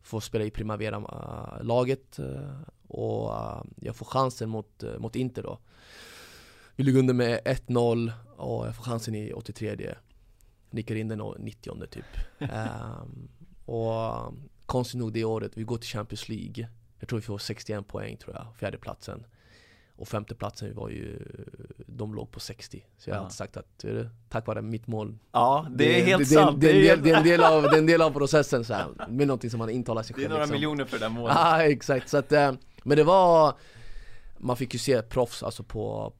[0.08, 5.58] Får spela i Primavera-laget eh, och eh, jag får chansen mot, eh, mot Inter då.
[6.76, 9.94] Vi ligger under med 1-0 och jag får chansen i 83
[10.70, 12.04] Nickar in den och 90 typ.
[12.38, 13.28] Ehm,
[13.64, 14.34] Och
[14.66, 16.68] konstigt nog det året, vi går till Champions League.
[16.98, 19.26] Jag tror vi får 61 poäng tror jag, fjärde platsen.
[19.96, 21.18] Och femte platsen var ju,
[21.98, 24.86] de låg på 60 Så jag har alltid sagt att, vet du, tack vare mitt
[24.86, 26.60] mål Ja, det är helt det, sant.
[26.60, 28.64] Det, det, är det, det, är en del av, det är en del av processen
[28.64, 30.54] så här, med någonting som man intalar sig det är själv några liksom.
[30.54, 31.36] miljoner för det målet.
[31.36, 33.54] Ja exakt, så att, eh, men det var
[34.38, 36.12] Man fick ju se proffs alltså på,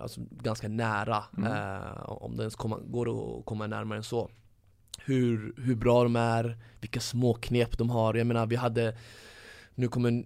[0.00, 1.52] alltså ganska nära Mm.
[1.52, 4.30] eh, Om det ens komma, går att komma närmare än så
[5.04, 8.96] hur, hur bra de är, vilka små knep de har Jag menar vi hade
[9.74, 10.24] Nu kommer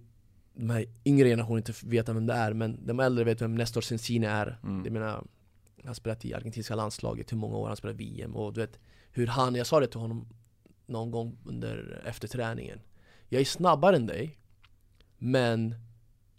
[0.57, 3.81] de här yngre generationen inte veta vem det är Men de äldre vet vem Nestor
[3.81, 4.83] Sensini är Mm.
[4.83, 5.25] Jag menar Han
[5.87, 8.79] har spelat i argentinska landslaget, hur många år han spelat VM och du vet
[9.11, 10.27] Hur han, jag sa det till honom
[10.85, 12.79] Någon gång under, efter träningen
[13.29, 14.37] Jag är snabbare än dig
[15.17, 15.75] Men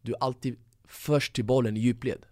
[0.03, 2.27] Du är alltid först till bollen i djupled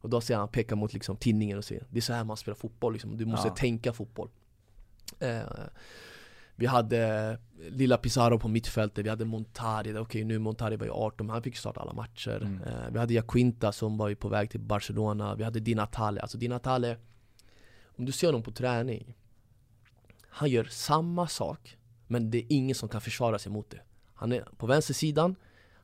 [0.00, 2.36] Och då säger han, pekar mot liksom tinningen och säger Det är så här man
[2.36, 3.54] spelar fotboll liksom, du måste Ja.
[3.54, 4.28] tänka fotboll
[5.20, 5.40] eh,
[6.58, 7.38] Vi hade
[7.70, 11.42] Lilla Pizarro på mittfältet, vi hade Montari, okej nu Montari var ju 18 men han
[11.42, 12.36] fick starta alla matcher.
[12.42, 12.62] Mm.
[12.62, 16.20] eh, Vi hade Jaquinta som var ju på väg till Barcelona, vi hade Di Natale,
[16.20, 16.96] alltså Di Natale
[17.96, 19.14] Om du ser honom på träning
[20.28, 23.80] Han gör samma sak Men det är ingen som kan försvara sig mot det.
[24.14, 25.36] Han är på vänstersidan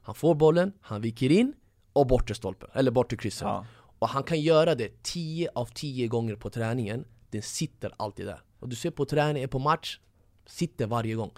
[0.03, 1.55] Han får bollen, han viker in
[1.93, 3.43] och bortre stolpen, eller bortre krysset.
[3.49, 3.67] Ja.
[3.99, 7.05] och han kan göra det 10 av 10 gånger på träningen.
[7.31, 8.43] Den sitter alltid där.
[8.59, 9.99] Och du ser på träning, på match
[10.47, 11.31] Sitter varje gång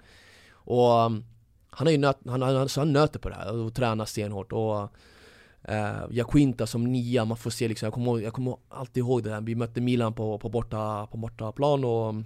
[0.49, 1.25] Och um,
[1.69, 4.51] han, har ju nöt, han, han, så han nöter på det här och tränar stenhårt
[4.51, 4.81] och
[5.69, 9.29] uh, Jaquinta som nia, man får se liksom Jag kommer, jag kommer alltid ihåg det
[9.33, 12.25] här, vi mötte Milan på, på, borta, på bortaplan och um,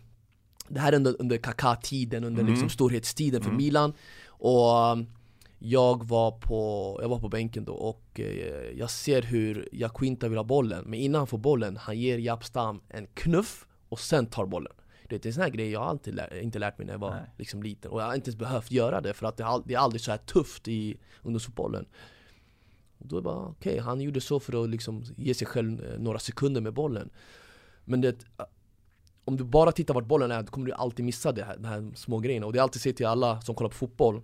[0.67, 2.51] Det här är under, under Kaká-tiden, under Mm.
[2.51, 3.57] liksom storhetstiden för Mm.
[3.57, 3.93] Milan
[4.27, 5.07] Och um,
[5.63, 10.37] jag var på, jag var på bänken då och eh, jag ser hur Jaquinta vill
[10.37, 14.45] ha bollen Men innan han får bollen, han ger Japstam en knuff och sen tar
[14.45, 14.73] bollen
[15.17, 17.15] Det är en sån här grej jag alltid lär, inte lärt mig när jag var
[17.15, 17.29] Nej.
[17.37, 17.91] liksom liten.
[17.91, 20.17] Och jag har inte ens behövt göra det för att det, är aldrig så här
[20.17, 21.85] tufft i ungdomsfotbollen.
[22.97, 25.85] Och då är det bara, okej, han gjorde så för att liksom ge sig själv
[25.85, 27.09] eh, några sekunder med bollen.
[27.85, 28.25] Men det
[29.25, 31.65] om du bara tittar vart bollen är, då kommer du alltid missa det här, de
[31.65, 32.45] här små grejerna.
[32.45, 34.21] Och det är alltid säger till alla som kollar på fotboll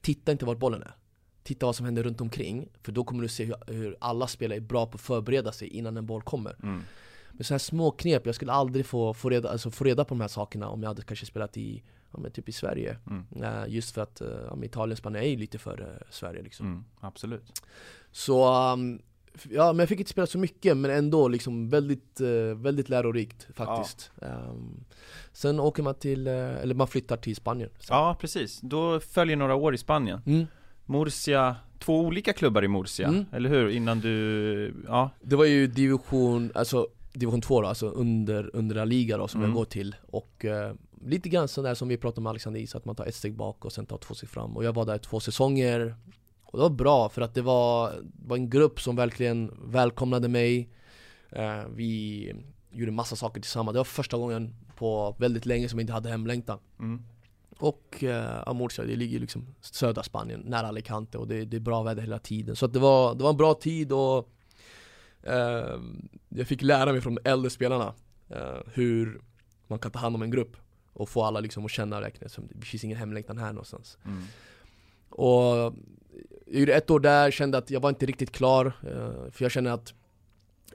[0.00, 0.94] Titta inte vart bollen är.
[1.42, 4.58] Titta vad som händer runt omkring För då kommer du se hur, hur alla spelare
[4.58, 6.56] är bra på att förbereda sig innan en boll kommer.
[6.62, 6.82] Mm.
[7.42, 10.20] Så här små knep, jag skulle aldrig få, få, reda, alltså få reda på de
[10.20, 13.26] här sakerna om jag hade kanske spelat i, ja, typ i Sverige Mm.
[13.42, 16.66] Eh, Just för att uh, ja, Italien och Spanien är ju lite före Sverige liksom
[16.66, 16.84] Mm.
[17.00, 17.62] Absolut.
[18.12, 19.02] Så, um,
[19.50, 23.46] ja men jag fick inte spela så mycket men ändå liksom väldigt, eh, väldigt lärorikt
[23.54, 24.84] faktiskt Ehm,
[25.32, 27.96] Sen åker man till, eh, eller man flyttar till Spanien sen.
[27.96, 28.60] Ja, precis.
[28.60, 30.20] Då följer några år i Spanien.
[30.26, 30.46] Mm.
[30.86, 33.24] Murcia, två olika klubbar i Murcia, Mm.
[33.32, 33.68] eller hur?
[33.68, 38.84] Innan du, ja, Det var ju division, alltså division 2 då, alltså under, under La
[38.84, 39.50] Liga då som Mm.
[39.50, 39.96] jag går till.
[40.06, 40.74] Och eh,
[41.06, 43.64] lite grann sådär som vi pratade om Alexander Is, att man tar ett steg bak
[43.64, 44.56] och sen tar två steg fram.
[44.56, 45.96] Och jag var där två säsonger.
[46.44, 47.92] Och det var bra för att det var,
[48.26, 50.68] var en grupp som verkligen välkomnade mig.
[51.30, 52.32] Eh, Vi
[52.72, 56.08] gjorde massa saker tillsammans, det var första gången på väldigt länge som jag inte hade
[56.10, 56.58] hemlängtan.
[56.78, 57.02] Mm.
[57.58, 61.18] och eh, Amurcia, det ligger liksom södra Spanien, nära Alicante.
[61.18, 62.56] Och det, det är bra väder hela tiden.
[62.56, 64.28] Så att det, var, det var en bra tid och
[65.22, 65.80] eh,
[66.28, 67.94] jag fick lära mig från de äldre spelarna
[68.28, 69.20] eh, hur
[69.66, 70.56] man kan ta hand om en grupp
[70.92, 73.98] och få alla liksom att känna räkna som det finns ingen hemlängtan här någonstans.
[74.04, 74.22] Mm.
[75.08, 75.74] Och
[76.46, 79.52] jag gjorde ett år där, kände att jag var inte riktigt klar, eh, för jag
[79.52, 79.94] känner att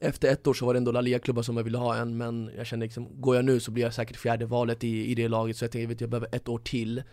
[0.01, 2.51] efter ett år så var det ändå La Liga-klubbar som jag ville ha en, men
[2.57, 5.27] jag kände liksom, går jag nu så blir jag säkert fjärde valet i, i det
[5.27, 7.03] laget, så jag tänkte att jag behöver ett år till.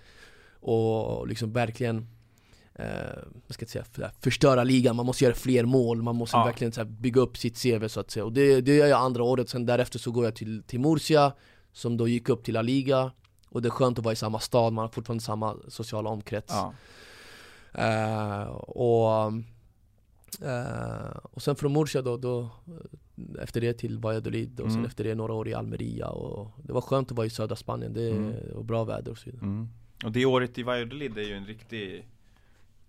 [0.61, 2.07] Och liksom verkligen
[2.75, 2.87] eh,
[3.47, 6.45] vad ska jag säga, förstöra ligan, man måste göra fler mål, man måste ja.
[6.45, 8.25] verkligen här, bygga upp sitt CV så att säga.
[8.25, 11.33] Och det, det gör jag andra året, sen därefter så går jag till, till Murcia,
[11.73, 13.13] som då gick upp till La Liga,
[13.49, 16.55] och det är skönt att vara i samma stad, man har fortfarande samma sociala omkrets.
[16.55, 16.75] Ja.
[17.79, 19.33] Uh, och,
[20.43, 22.49] uh, och sen från Murcia då, då,
[23.41, 24.75] efter det till Valladolid och mm.
[24.75, 27.57] sen efter det några år i Almeria och det var skönt att vara i södra
[27.57, 28.35] Spanien, det mm.
[28.55, 29.43] och bra väder och så vidare.
[29.43, 29.69] Mm.
[30.05, 32.09] Och det året i Valladolid är ju en riktig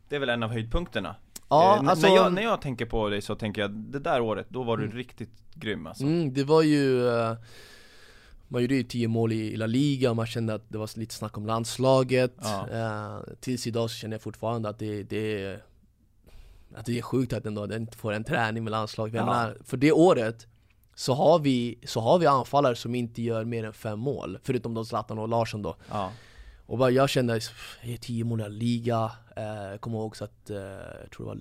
[0.09, 1.15] Det är väl en av höjdpunkterna?
[1.49, 4.21] Ja, eh, alltså, när, jag, när jag tänker på dig så tänker jag, det där
[4.21, 4.97] året, då var du mm.
[4.97, 6.03] riktigt grym alltså.
[6.03, 7.33] Mm, det var ju uh,
[8.47, 11.37] man gjorde ju 10 mål i, La Liga, man kände att det var lite snack
[11.37, 12.67] om landslaget ja.
[12.71, 15.59] uh, Tills idag så känner jag fortfarande att det, det,
[16.75, 19.25] att det är sjukt att ändå inte får en träning med landslaget ja.
[19.25, 20.47] menar, För det året
[20.95, 24.73] så har, vi, så har vi anfallare som inte gör mer än fem mål Förutom
[24.73, 26.11] då Zlatan och Larsson då ja.
[26.65, 27.33] Och bara jag kände,
[27.81, 29.11] jag är 10 mål i liga.
[29.35, 30.57] Eh, kommer ihåg så att, eh,
[31.01, 31.39] jag tror det var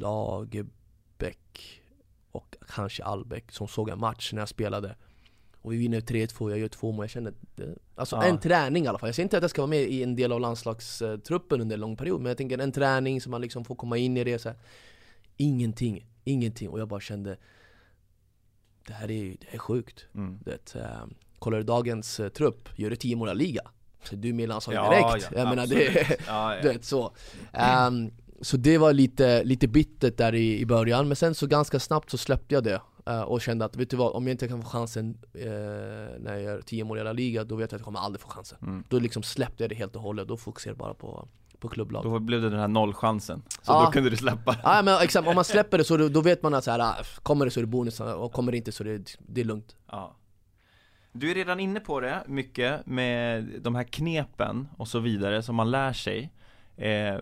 [0.00, 1.82] Lagerbäck
[2.32, 4.96] och kanske Albeck som såg en match när jag spelade.
[5.62, 7.34] Och vi vinner 3-2, jag gör två mål, jag känner
[7.94, 8.24] Alltså ja.
[8.24, 10.16] en träning i alla fall, jag säger inte att jag ska vara med i en
[10.16, 13.64] del av landslagstruppen under en lång period Men jag tänker en träning så man liksom
[13.64, 14.58] får komma in i det så här.
[15.36, 16.68] Ingenting, ingenting.
[16.68, 17.36] Och jag bara kände
[18.86, 20.06] Det här är, det är sjukt.
[20.14, 20.38] Mm.
[20.44, 21.06] det, äh,
[21.38, 23.70] Kollar du dagens uh, trupp, gör du 10 mål liga
[24.12, 27.12] Du är med i landslaget ja, direkt, ja, jag menar det, ja, du vet så
[27.88, 31.80] um, Så det var lite, lite bittert där i, i början, men sen så ganska
[31.80, 34.48] snabbt så släppte jag det Uh, och kände att, vet du vad, om jag inte
[34.48, 35.42] kan få chansen uh,
[36.18, 38.20] när jag gör 10 mål i alla liga, då vet jag att jag kommer aldrig
[38.20, 38.58] få chansen.
[38.62, 38.84] Mm.
[38.88, 42.04] Då liksom släppte jag det helt och hållet, då fokuserade jag bara på, på klubblag.
[42.04, 43.84] Då blev det den här nollchansen, så ja.
[43.84, 46.42] då kunde du släppa Ja men exakt, om man släpper det så då, då vet
[46.42, 48.72] man att så här, ah, kommer det så är det bonus, och kommer det inte
[48.72, 49.76] så det, det är lugnt.
[49.90, 50.16] Ja.
[51.18, 55.56] Du är redan inne på det mycket med de här knepen och så vidare som
[55.56, 56.32] man lär sig.
[56.76, 57.18] Eh,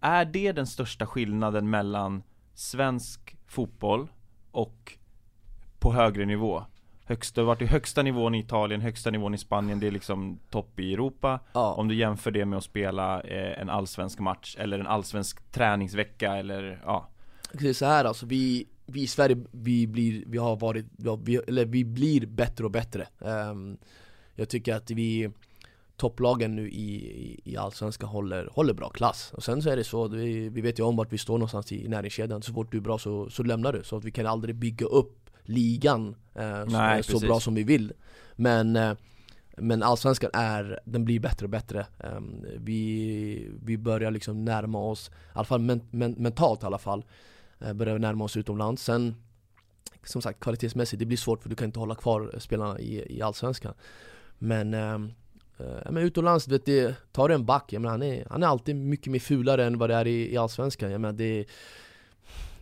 [0.00, 2.22] är det den största skillnaden mellan
[2.54, 4.08] svensk fotboll
[4.50, 4.98] och
[5.78, 6.64] på högre nivå.
[7.04, 9.90] Högst, du har varit i högsta nivån i Italien, högsta nivån i Spanien, det är
[9.90, 11.40] liksom topp i Europa.
[11.52, 11.74] Ja.
[11.74, 16.36] Om du jämför det med att spela eh, en allsvensk match eller en allsvensk träningsvecka
[16.36, 17.08] eller ja.
[17.52, 20.86] Det är så här alltså, vi, vi i Sverige, vi blir, vi har varit,
[21.24, 23.08] vi, eller vi blir bättre och bättre.
[23.18, 23.78] Um,
[24.34, 25.30] jag tycker att vi
[25.96, 29.32] topplagen nu i, i, i Allsvenskan håller, håller bra klass.
[29.34, 31.72] Och sen så är det så, vi, vi vet ju om vart vi står någonstans
[31.72, 32.42] i, i näringskedjan.
[32.42, 33.82] Så fort du är bra så, så lämnar du.
[33.84, 37.92] Så att vi kan aldrig bygga upp ligan eh, Nej, så bra som vi vill.
[38.36, 38.94] Men eh,
[39.60, 41.86] men allsvenskan är, den blir bättre och bättre.
[41.98, 46.78] Um, vi, vi börjar liksom närma oss, i alla fall men, men, mentalt i alla
[46.78, 47.04] fall, uh,
[47.58, 48.82] börjar vi närma oss utomlands.
[48.82, 49.14] Sen,
[50.04, 53.22] som sagt kvalitetsmässigt, det blir svårt för du kan inte hålla kvar spelarna i, i
[53.22, 53.74] allsvenskan.
[54.38, 55.12] Men, um,
[55.60, 58.46] uh, men utomlands, vet du, tar du en back, jag menar, han, är, han är
[58.46, 60.90] alltid mycket mer fulare än vad det är i, i allsvenskan.
[60.90, 61.46] Jag menar, det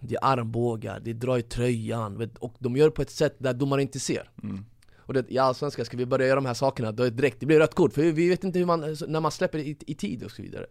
[0.00, 3.10] det är armbågar, det är dra i tröjan vet, och de gör det på ett
[3.10, 4.30] sätt där domaren inte ser.
[4.42, 4.64] Mm.
[4.96, 7.40] Och det, i Allsvenskan, ska vi börja göra de här sakerna, då är det direkt,
[7.40, 9.94] det blir rött kort för vi vet inte hur man, när man släpper i, i
[9.94, 10.66] tid och så vidare.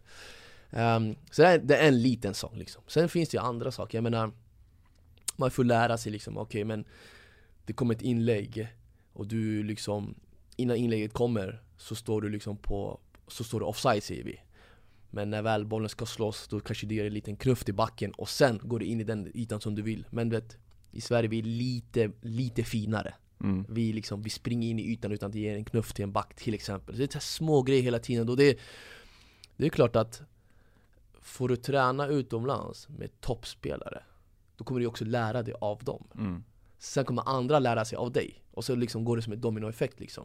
[0.70, 2.82] Um, så det är, det är, en liten sak liksom.
[2.86, 4.30] Sen finns det ju andra saker, jag menar
[5.36, 6.84] Man får lära sig liksom, okej okay, men
[7.66, 8.68] Det kommer ett inlägg
[9.12, 10.14] och du liksom
[10.56, 14.40] Innan inlägget kommer så står du liksom på Så står det offside säger vi
[15.16, 18.12] men när väl bollen ska slås, då kanske det gör en liten knuff i backen
[18.12, 20.06] och sen går du in i den ytan som du vill.
[20.10, 20.56] Men vet,
[20.92, 23.14] i Sverige vi är lite, lite finare.
[23.40, 23.66] Mm.
[23.68, 26.34] Vi, liksom, vi springer in i ytan utan att ge en knuff till en back
[26.34, 26.96] till exempel.
[26.96, 28.28] Det är små grejer hela tiden.
[28.28, 28.58] Och det,
[29.56, 30.22] det är klart att
[31.26, 34.02] får du träna utomlands med toppspelare,
[34.56, 36.08] då kommer du också lära dig av dem.
[36.14, 36.44] Mm.
[36.78, 38.42] Sen kommer andra lära sig av dig.
[38.50, 40.24] Och så liksom går det som en dominoeffekt liksom.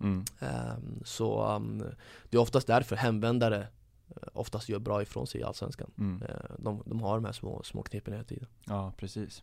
[0.00, 0.24] Mm.
[0.40, 1.78] Um, så um,
[2.30, 3.68] det är oftast därför hemvändare
[4.10, 5.90] Eh, oftast gör bra ifrån sig i Allsvenskan.
[5.98, 6.22] Mm.
[6.22, 8.46] Eh, de, de har de här små, små knepen hela tiden.
[8.66, 9.42] Ja, precis.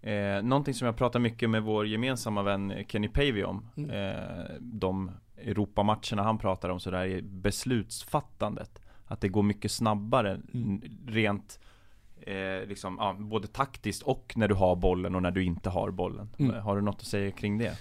[0.00, 3.90] Eh, någonting som jag pratar mycket med vår gemensamma vän Kenny Pavey om mm.
[3.90, 8.81] eh, De Europamatcherna han pratar om sådär är beslutsfattandet
[9.12, 10.82] Att det går mycket snabbare mm.
[11.06, 11.60] rent
[12.20, 15.90] eh, liksom, ja, Både taktiskt och när du har bollen och när du inte har
[15.90, 16.62] bollen mm.
[16.62, 17.78] Har du något att säga kring det?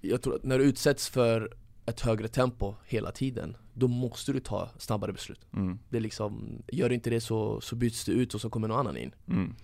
[0.00, 1.54] Jag tror att när du utsätts för
[1.86, 5.78] ett högre tempo hela tiden Då måste du ta snabbare beslut mm.
[5.88, 8.68] Det är liksom, gör du inte det så, så byts det ut och så kommer
[8.68, 9.54] någon annan in mm.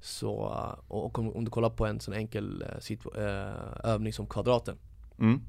[0.00, 0.32] Så,
[0.88, 2.64] och om, om, du kollar på en sån enkel
[3.16, 3.22] uh,
[3.84, 4.76] övning som kvadraten
[5.18, 5.40] mm.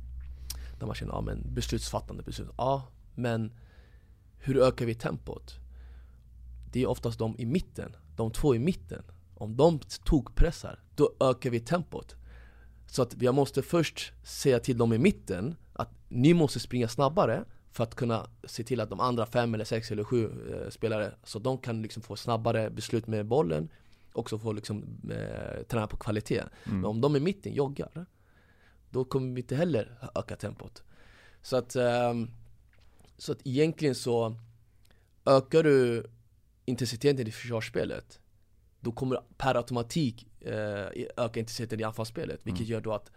[0.80, 3.52] Där man känner, ja men beslutsfattande beslut, ja men
[4.48, 5.60] Hur ökar vi tempot?
[6.72, 9.04] det är oftast de i mitten, de två i mitten.
[9.36, 12.16] Om de tokpressar, då ökar vi tempot.
[12.88, 17.44] Så att jag måste först säga till dem i mitten att ni måste springa snabbare
[17.72, 21.14] för att kunna se till att de andra fem eller sex eller sju eh, spelare,
[21.24, 23.70] så de kan liksom få snabbare beslut med bollen
[24.14, 26.44] också få liksom, eh, träna på kvalitet.
[26.64, 26.82] Mm.
[26.82, 28.06] Men om de i mitten joggar,
[28.90, 30.84] då kommer vi inte heller öka tempot.
[31.42, 32.14] Så att, eh,
[33.18, 34.36] så att egentligen så
[35.26, 36.06] ökar du
[36.66, 38.20] intensiteten i försvarsspelet,
[38.80, 42.40] då kommer per automatik eh, öka intensiteten i anfallsspelet.
[42.44, 42.72] Vilket mm.
[42.72, 43.12] gör då att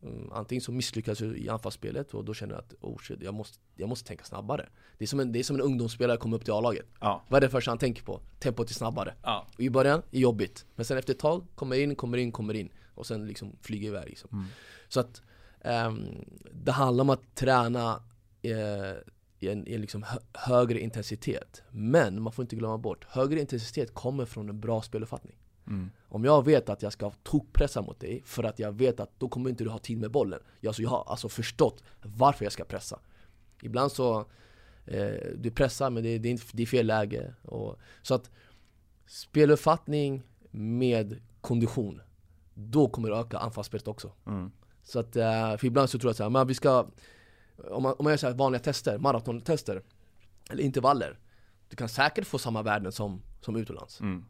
[0.00, 3.34] um, antingen så misslyckas du i anfallsspelet och då känner du att oh shit, jag
[3.34, 4.68] måste, jag måste tänka snabbare.
[4.98, 6.86] Det är som en, det är som en ungdomsspelare kommer upp till A-laget.
[7.00, 7.24] Ja.
[7.28, 8.20] Vad är det första han tänker på?
[8.38, 9.14] Tempot är snabbare.
[9.22, 9.46] Ja.
[9.54, 12.54] Och I början är jobbigt, men sen efter ett tag kommer in, kommer in, kommer
[12.54, 12.70] in.
[12.94, 14.30] Och sen liksom flyger iväg liksom.
[14.32, 14.46] Mm.
[14.88, 15.22] Så att
[15.64, 18.02] um, det handlar om att träna
[18.42, 18.96] eh,
[19.40, 21.62] i en, i liksom hö högre intensitet.
[21.70, 25.36] Men man får inte glömma bort, högre intensitet kommer från en bra speluppfattning.
[25.66, 25.90] Mm.
[26.08, 29.28] Om jag vet att jag ska tokpressa mot dig för att jag vet att då
[29.28, 30.40] kommer inte du ha tid med bollen.
[30.60, 33.00] Jag, alltså, jag har alltså förstått varför jag ska pressa.
[33.62, 34.26] Ibland så,
[34.84, 37.34] eh, du pressar men det, det, är, det är fel läge.
[37.42, 38.30] Och, så att
[39.06, 42.00] speluppfattning med kondition,
[42.54, 44.12] då kommer det öka anfallsspelet också.
[44.26, 44.50] Mm.
[44.82, 46.86] Så att, eh, för ibland så tror jag att vi ska
[47.58, 49.82] om man, om man gör så vanliga tester, maratontester
[50.50, 51.18] Eller intervaller
[51.68, 54.24] Du kan säkert få samma värden som, som utomlands mm.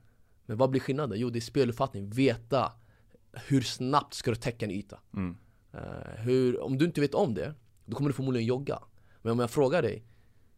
[0.46, 1.18] Men vad blir skillnaden?
[1.18, 2.72] Jo det är speluppfattning, veta
[3.32, 5.00] Hur snabbt ska du täcka en yta?
[5.14, 5.36] Mm.
[5.74, 5.80] Uh,
[6.16, 8.82] hur, om du inte vet om det, då kommer du förmodligen jogga
[9.22, 10.04] Men om jag frågar dig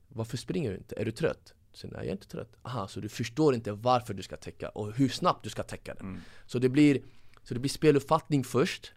[0.08, 0.94] Varför springer du inte?
[1.00, 1.54] Är du trött?
[1.72, 4.68] Så nej jag är inte trött Aha, så du förstår inte varför du ska täcka
[4.68, 6.20] och hur snabbt du ska täcka den mm.
[6.46, 7.02] Så det blir
[7.42, 8.92] Så det blir speluppfattning först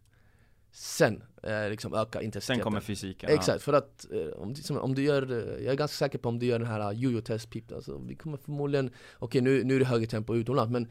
[0.76, 3.60] Sen eh, liksom öka intensiteten Sen kommer fysiken Exakt, ja.
[3.60, 6.40] för att eh, om, du, om, du gör, eh, jag är ganska säker på om
[6.40, 9.76] du gör den här uh, jojo-test pip alltså, Vi kommer förmodligen, okej okay, nu, nu
[9.76, 10.88] är det högre tempo utomlands men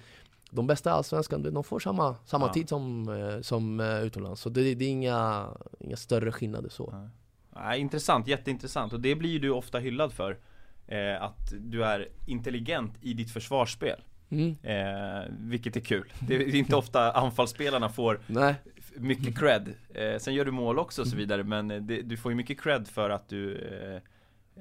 [0.50, 2.52] de bästa allsvenskan, de får samma, samma ja.
[2.52, 5.48] tid som, eh, som uh, utomlands Så det, det, är inga,
[5.80, 7.10] inga större skillnader så.
[7.54, 10.38] Nej, Intressant, jätteintressant och det blir du ofta hyllad för
[10.86, 14.56] eh, Att du är intelligent i ditt försvarsspel Mm.
[14.62, 16.12] Eh, vilket är kul.
[16.20, 18.54] Det är inte ofta anfallsspelarna får Nej
[18.96, 19.74] mycket cred.
[19.94, 22.36] Eh, sen gör du mål också och så vidare men eh, det, du får ju
[22.36, 24.02] mycket cred för att du eh,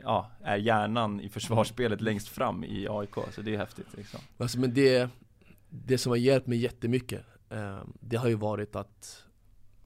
[0.03, 3.15] ja, är hjärnan i försvarsspelet längst fram i AIK.
[3.31, 4.19] Så det är häftigt liksom.
[4.37, 5.09] Alltså men det,
[5.69, 9.23] det som har hjälpt mig jättemycket eh, Det har ju varit att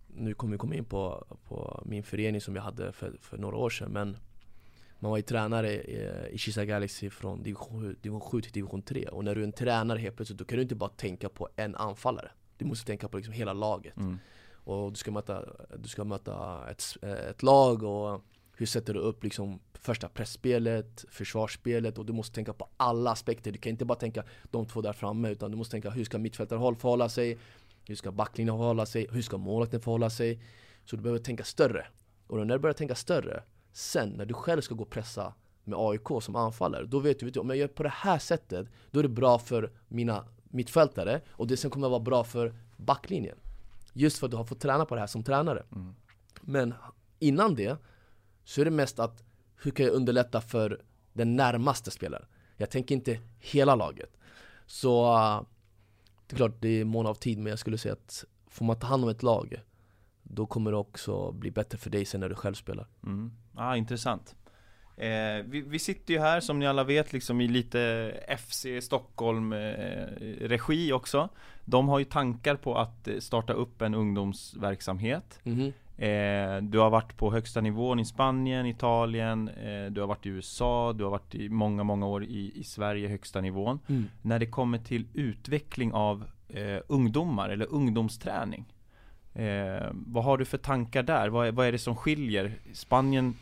[0.07, 3.57] Nu kommer vi komma in på, på min förening som jag hade för, för några
[3.57, 4.17] år sedan men
[4.99, 9.07] man var ju tränare i, i Kisa Galaxy från division, division 7 till division 3
[9.07, 11.49] Och när du är en tränare helt plötsligt, då kan du inte bara tänka på
[11.55, 14.19] en anfallare Du måste tänka på liksom hela laget mm.
[14.65, 15.45] Och du ska möta,
[15.77, 16.97] du ska möta ett,
[17.29, 18.21] ett lag och
[18.57, 23.51] hur sätter du upp liksom första pressspelet, försvarsspelet och du måste tänka på alla aspekter.
[23.51, 26.17] Du kan inte bara tänka de två där framme utan du måste tänka hur ska
[26.17, 27.37] mittfältarhåll förhålla sig?
[27.87, 29.07] Hur ska backlinjen förhålla sig?
[29.11, 30.41] Hur ska målvakten förhålla sig?
[30.85, 31.87] Så du behöver tänka större.
[32.27, 35.79] Och när du börjar tänka större, sen när du själv ska gå och pressa med
[35.79, 38.67] AIK som anfallare, då vet du, vet du om jag gör på det här sättet,
[38.91, 42.55] då är det bra för mina mittfältare och det sen kommer att vara bra för
[42.77, 43.37] backlinjen.
[43.97, 45.63] Just för att du har fått träna på det här som tränare.
[45.75, 45.95] Mm.
[46.41, 46.73] Men
[47.19, 47.77] innan det
[48.43, 49.23] så är det mest att
[49.63, 50.81] hur kan jag underlätta för
[51.13, 52.25] den närmaste spelaren?
[52.57, 54.17] Jag tänker inte hela laget.
[54.65, 55.15] Så
[56.27, 58.79] det är klart, det är mån av tid men jag skulle säga att får man
[58.79, 59.61] ta hand om ett lag
[60.23, 62.87] då kommer det också bli bättre för dig sen när du själv spelar.
[63.03, 63.31] Mm.
[63.55, 64.35] Ah, intressant.
[64.97, 69.53] Eh, vi, vi, sitter ju här som ni alla vet liksom i lite FC Stockholm
[69.53, 69.57] eh,
[70.39, 71.29] regi också
[71.65, 76.89] De har ju tankar på att eh, starta upp en ungdomsverksamhet mm eh, Du har
[76.89, 81.11] varit på högsta nivån i Spanien, Italien eh, Du har varit i USA, du har
[81.11, 84.05] varit i många, många år i, i Sverige, högsta nivån mm.
[84.21, 88.65] När det kommer till utveckling av eh, ungdomar eller ungdomsträning
[89.91, 91.29] Vad har du för tankar där?
[91.29, 92.51] Vad är, vad är det som skiljer?
[92.73, 93.35] Spanien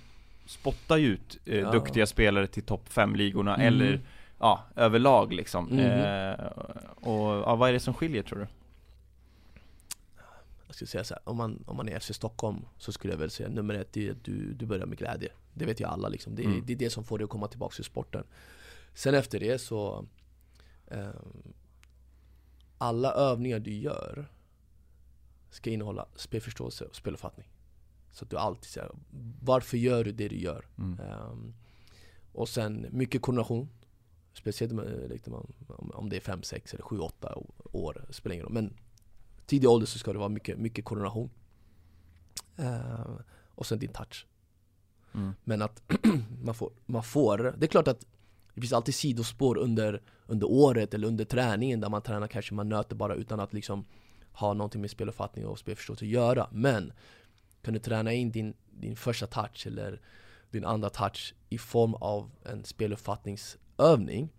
[0.45, 1.71] spottar ju ut eh, ja.
[1.71, 3.67] duktiga spelare till topp 5-ligorna mm.
[3.67, 4.01] eller
[4.39, 5.71] ja, överlag liksom.
[5.71, 5.85] Mm.
[5.85, 6.45] Eh,
[6.85, 8.47] och ja, vad är det som skiljer tror du?
[10.67, 13.19] Jag skulle säga så här, om man, om man är FC Stockholm så skulle jag
[13.19, 15.29] väl säga nummer ett är att du, du börjar med glädje.
[15.53, 16.35] Det vet ju alla liksom.
[16.35, 16.63] Det, mm.
[16.65, 18.23] det är det som får dig att komma tillbaka till sporten.
[18.93, 20.05] Sen efter det så
[20.87, 21.09] eh,
[22.77, 24.25] Alla övningar du gör
[25.49, 27.47] ska innehålla spelförståelse och speluppfattning.
[28.13, 28.91] Så att du alltid säger
[29.41, 30.65] varför gör du det du gör?
[30.77, 30.99] Mm.
[30.99, 31.53] Um,
[32.31, 33.69] och sen mycket koordination.
[34.33, 35.53] Speciellt med, liksom,
[35.93, 37.35] om det är 5, 6 eller 7, 8
[37.71, 38.53] år, spelar ingen roll.
[38.53, 38.73] Men
[39.45, 41.29] tidig ålder så ska det vara mycket, mycket koordination.
[42.59, 43.19] Uh,
[43.55, 44.27] och sen din touch.
[45.13, 45.33] Mm.
[45.43, 45.81] Men att
[46.43, 48.05] man, får, man får, det är klart att
[48.53, 52.69] Det finns alltid sidospår under, under året eller under träningen där man tränar kanske man
[52.69, 53.85] nöter bara utan att liksom
[54.31, 56.93] ha någonting med speluppfattning och spelförståelse att göra Men
[57.63, 60.01] kan du träna in din, din första touch eller
[60.51, 64.29] din andra touch i form av en speluppfattningsövning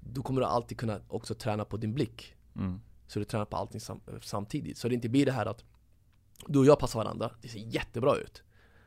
[0.00, 2.34] Då kommer du alltid kunna också träna på din blick.
[2.56, 2.80] Mm.
[3.06, 4.78] Så du tränar på allting sam samtidigt.
[4.78, 5.64] Så det inte blir det här att
[6.46, 8.42] du och jag passar varandra, det ser jättebra ut.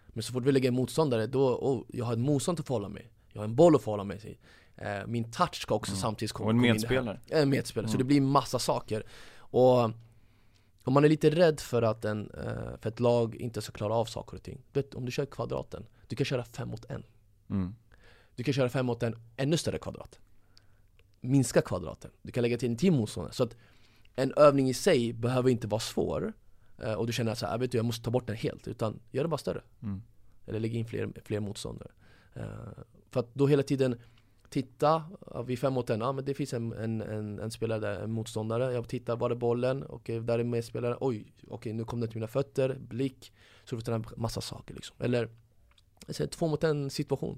[0.08, 2.90] Men så fort vi lägger en motståndare, då, oh, jag har ett motstånd att förhålla
[2.90, 3.12] mig.
[3.34, 4.38] Jag har en boll att förhålla mig till.
[4.76, 6.02] Eh, Min touch ska också Mm.
[6.02, 7.20] samtidigt komma Och en in medspelare.
[7.30, 7.98] En medspelare, så Mm.
[7.98, 9.04] det blir massa saker.
[9.36, 9.92] Och
[10.84, 13.94] om man är lite rädd för att en, eh, för ett lag inte ska klara
[13.94, 16.86] av saker och ting du vet, Om du kör kvadraten, du kan köra fem mot
[16.86, 17.04] en.
[17.50, 17.76] Mm.
[18.36, 20.20] Du kan köra fem mot en ännu större kvadrat.
[21.22, 23.34] Minska kvadraten, du kan lägga till en till motståndare.
[23.34, 23.56] Så att
[24.16, 26.34] en övning i sig behöver inte vara svår
[26.78, 28.36] eh, Och du känner att så här, "Ah, vet du, jag måste ta bort den
[28.36, 29.62] helt Utan gör den bara större.
[29.84, 30.02] Mm.
[30.46, 31.92] Eller lägg in fler, fler motståndare.
[32.34, 32.44] Eh,
[33.12, 34.00] För att då hela tiden
[34.52, 37.52] Titta, ja, vi är fem mot en, ja men det finns en, en, en, en
[37.52, 38.74] spelare där, en motståndare.
[38.74, 39.86] Jag tittar, var är bollen?
[39.90, 43.34] Okej, där är medspelare, oj, okej nu kom den till mina fötter, blick.
[43.64, 44.96] Så du får träna massa saker liksom.
[45.00, 45.30] Eller,
[46.08, 47.38] jag säger två mot en situation.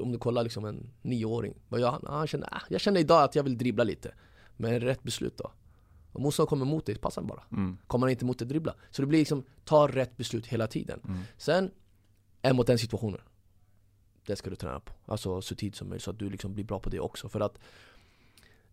[0.00, 2.26] Om du kollar liksom en nioåring, gör han?
[2.26, 4.14] Känner, ah, jag känner idag att jag vill dribbla lite.
[4.56, 5.52] Men rätt beslut då?
[6.12, 7.42] Om motståndaren kommer mot dig, passa bara.
[7.52, 7.78] Mm.
[7.86, 8.74] Kommer han inte mot dig, dribbla.
[8.90, 11.00] Så det blir liksom, ta rätt beslut hela tiden.
[11.04, 11.20] Mm.
[11.36, 11.70] Sen,
[12.42, 13.20] en mot en situationer
[14.26, 16.64] Det ska du träna på, alltså så tidigt som möjligt så att du liksom blir
[16.64, 17.28] bra på det också.
[17.28, 17.58] För att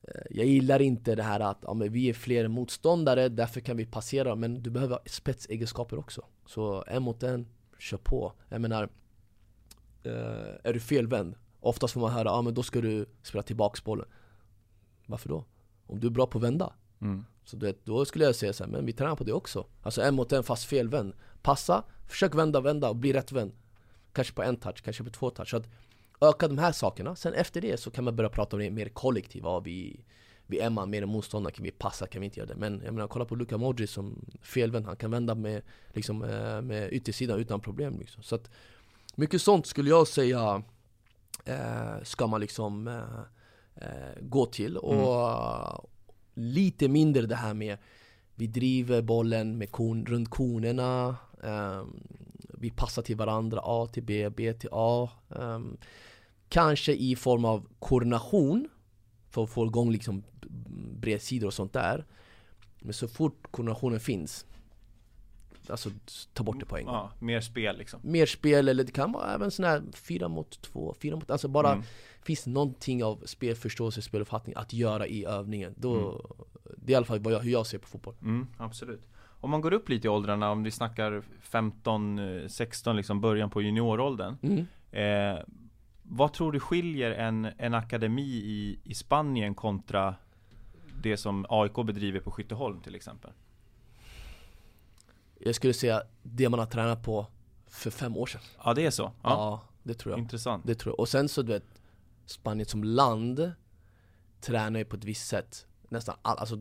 [0.02, 3.78] eh, Jag gillar inte det här att ja, men vi är fler motståndare, därför kan
[3.78, 4.36] vi passera.
[4.36, 6.26] Men du behöver spetsegenskaper också.
[6.45, 7.47] Så en mot en,
[7.80, 8.34] kör på.
[8.49, 8.89] Jag menar
[10.04, 10.12] eh,
[10.64, 14.08] Är du felvänd, oftast får man höra ja men då ska du spela tillbaks bollen.
[15.06, 15.45] Varför då?
[15.88, 16.74] Om du är bra på att vända.
[17.02, 17.26] Mm.
[17.43, 19.66] så du vet, då skulle jag säga så här, men vi tränar på det också.
[19.82, 23.52] Alltså en mot en fast felvänd Passa, försök vända, vända och bli rättvänd
[24.14, 25.49] Kanske på en touch, kanske på två touch.
[25.49, 25.70] Så att
[26.24, 28.89] Öka de här sakerna, sen efter det så kan man börja prata om det mer
[28.89, 29.49] kollektiva.
[29.49, 30.05] Ja, vi,
[30.47, 32.55] vi är man mer än motståndare, kan vi passa, kan vi inte göra det?
[32.55, 35.62] Men jag menar kolla på Luka Modric som felvänd, han kan vända med,
[35.93, 38.24] liksom, eh, med yttersidan utan problem liksom.
[38.24, 38.49] Så att
[39.16, 40.64] Mycket sånt skulle jag säga
[41.45, 43.22] eh, Ska man liksom eh,
[43.76, 44.78] eh, gå till.
[44.78, 45.91] Och
[46.34, 47.78] lite mindre det här med
[48.36, 52.03] vi driver bollen med kon, runt konerna ehm,
[52.62, 55.78] Vi passar till varandra A till B, B till A ehm,
[56.49, 58.70] Kanske i form av koordination
[59.30, 60.24] För att få igång liksom
[60.99, 62.05] bredsidor och sånt där
[62.80, 64.45] Men så fort koordinationen finns
[65.70, 65.89] Alltså
[66.34, 67.99] ta bort det på en gång Ja, mer spel liksom.
[68.03, 71.47] Mer spel eller det kan vara även sån här fyra mot två, fyra mot, alltså
[71.47, 71.84] bara Mm.
[72.24, 76.22] finns någonting av spelförståelse, speluppfattning att göra i övningen Då, Mm.
[76.78, 79.01] det är i alla fall jag, hur jag ser på fotboll Mm, absolut.
[79.42, 83.50] Om man går upp lite i åldrarna, om vi snackar 15, eh, 16 liksom, början
[83.50, 84.38] på junioråldern.
[84.42, 84.68] mm.
[84.92, 85.44] Eh,
[86.04, 90.16] vad tror du skiljer en, en akademi i, i Spanien kontra
[91.04, 93.32] det som AIK bedriver på Skytteholm till exempel?
[95.39, 97.28] Jag skulle säga det man har tränat på
[97.68, 99.04] för fem år sedan Ja, det är så?
[99.04, 100.68] Ja, Ja, det tror jag intressant.
[100.68, 101.82] Det tror jag, och sen så du vet
[102.26, 103.52] Spanien som land
[104.42, 106.56] Tränar ju på ett visst sätt Nästan, all, alltså,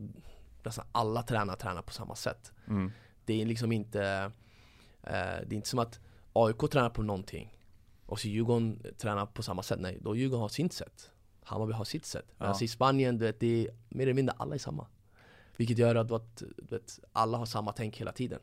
[0.65, 2.51] nästan alla tränare tränar på samma sätt.
[2.67, 2.91] Mm.
[3.25, 4.31] Det är liksom inte
[5.03, 5.11] eh,
[5.47, 5.99] Det är inte som att
[6.33, 7.57] AIK tränar på någonting
[8.05, 11.11] Och så Djurgården tränar på samma sätt, nej då Djurgården har sitt sätt.
[11.43, 12.25] Hammarby har sitt sätt.
[12.37, 12.45] Ja.
[12.45, 14.87] Medan i Spanien, du vet, det är mer eller mindre alla är samma.
[15.57, 18.39] Vilket gör att, att du vet, alla har samma tänk hela tiden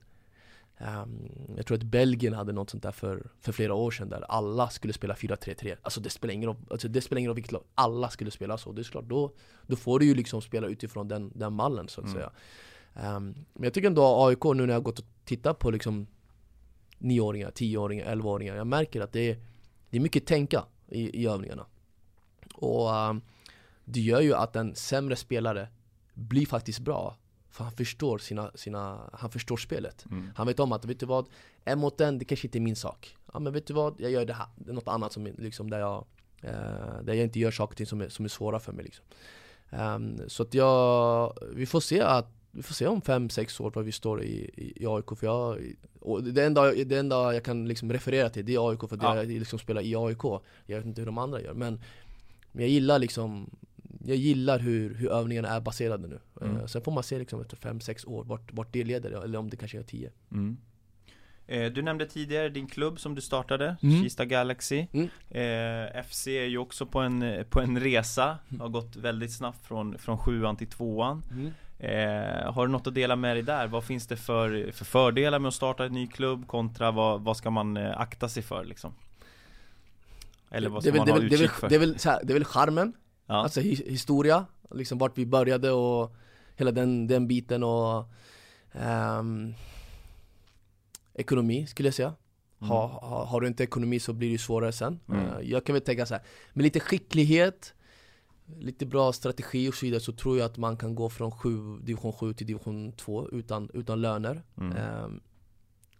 [0.78, 4.24] Ehm, Jag tror att Belgien hade något sånt där för, för flera år sedan där
[4.28, 7.52] alla skulle spela 4-3-3 Alltså det spelar ingen roll, alltså det spelar ingen roll vilket
[7.52, 8.72] lag, alla skulle spela så.
[8.72, 9.32] Det är klart, då,
[9.66, 12.14] då får du ju liksom spela utifrån den, den mallen så att Mm.
[12.16, 12.30] säga.
[12.94, 16.06] Ehm, Men jag tycker ändå AIK nu när jag gått och tittat på liksom
[16.98, 19.36] Nioåringar, tioåringar, elvaåringar Jag märker att det är,
[19.90, 21.66] det är mycket tänka i, i övningarna.
[22.54, 23.20] Och ehm,
[23.84, 25.68] det gör ju att en sämre spelare
[26.14, 27.16] blir faktiskt bra
[27.58, 30.30] För han förstår sina, sina han förstår spelet Mm.
[30.36, 31.26] han vet om att, vet du vad?
[31.64, 34.00] En mot en, det kanske inte är min sak Ja men vet du vad?
[34.00, 36.04] Jag gör det här, det är något annat som liksom där jag
[36.42, 38.84] eh, Där jag inte gör saker och ting som är, som är svåra för mig
[38.84, 39.04] liksom
[39.70, 43.70] Ehm, Så att jag, vi får se att vi får se om fem sex år
[43.74, 45.58] var vi står i, i, i AIK för jag,
[46.00, 49.02] och det, enda, det enda jag kan liksom referera till det är AIK för att
[49.02, 49.16] Ja.
[49.16, 50.22] jag liksom spelar i AIK
[50.66, 51.80] Jag vet inte hur de andra gör men
[52.52, 53.50] Men jag gillar liksom
[54.08, 56.56] Jag gillar hur, hur övningarna är baserade nu Mm.
[56.56, 59.38] Eh, Sen får man se liksom efter fem sex år vart, vart det leder eller
[59.38, 60.56] om det kanske är tio Mm.
[61.46, 64.02] Eh, du nämnde tidigare din klubb som du startade, Mm.
[64.02, 65.08] Kista Galaxy Mm.
[65.30, 68.60] eh, FC är ju också på en, på en resa, Mm.
[68.60, 71.22] har gått väldigt snabbt från, från sjuan till tvåan
[71.78, 73.66] eh, Har du något att dela med dig där?
[73.66, 77.36] Vad finns det för, för fördelar med att starta en ny klubb kontra vad, vad
[77.36, 78.94] ska man akta sig för liksom?
[80.50, 81.68] Eller vad det, ska väl, man det, ha väl, det, utkik väl, för?
[81.68, 82.92] det, är väl, så här, det är väl charmen,
[83.28, 83.34] ja.
[83.34, 86.16] alltså hi, historia, liksom vart vi började och
[86.56, 88.04] hela den, den biten och
[88.72, 89.54] ehm,
[91.14, 92.14] ekonomi skulle jag säga.
[92.60, 92.70] Mm.
[92.70, 95.00] Ha, ha, har du inte ekonomi så blir det svårare sen.
[95.08, 95.26] Mm.
[95.26, 96.22] Eh, jag kan väl tänka så här,
[96.52, 97.74] med lite skicklighet,
[98.58, 101.78] lite bra strategi och så vidare så tror jag att man kan gå från sju,
[101.82, 104.42] division 7 till division 2 utan, utan löner.
[104.56, 104.76] Mm.
[104.76, 105.20] Ehm,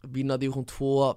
[0.03, 1.15] vinna division 2,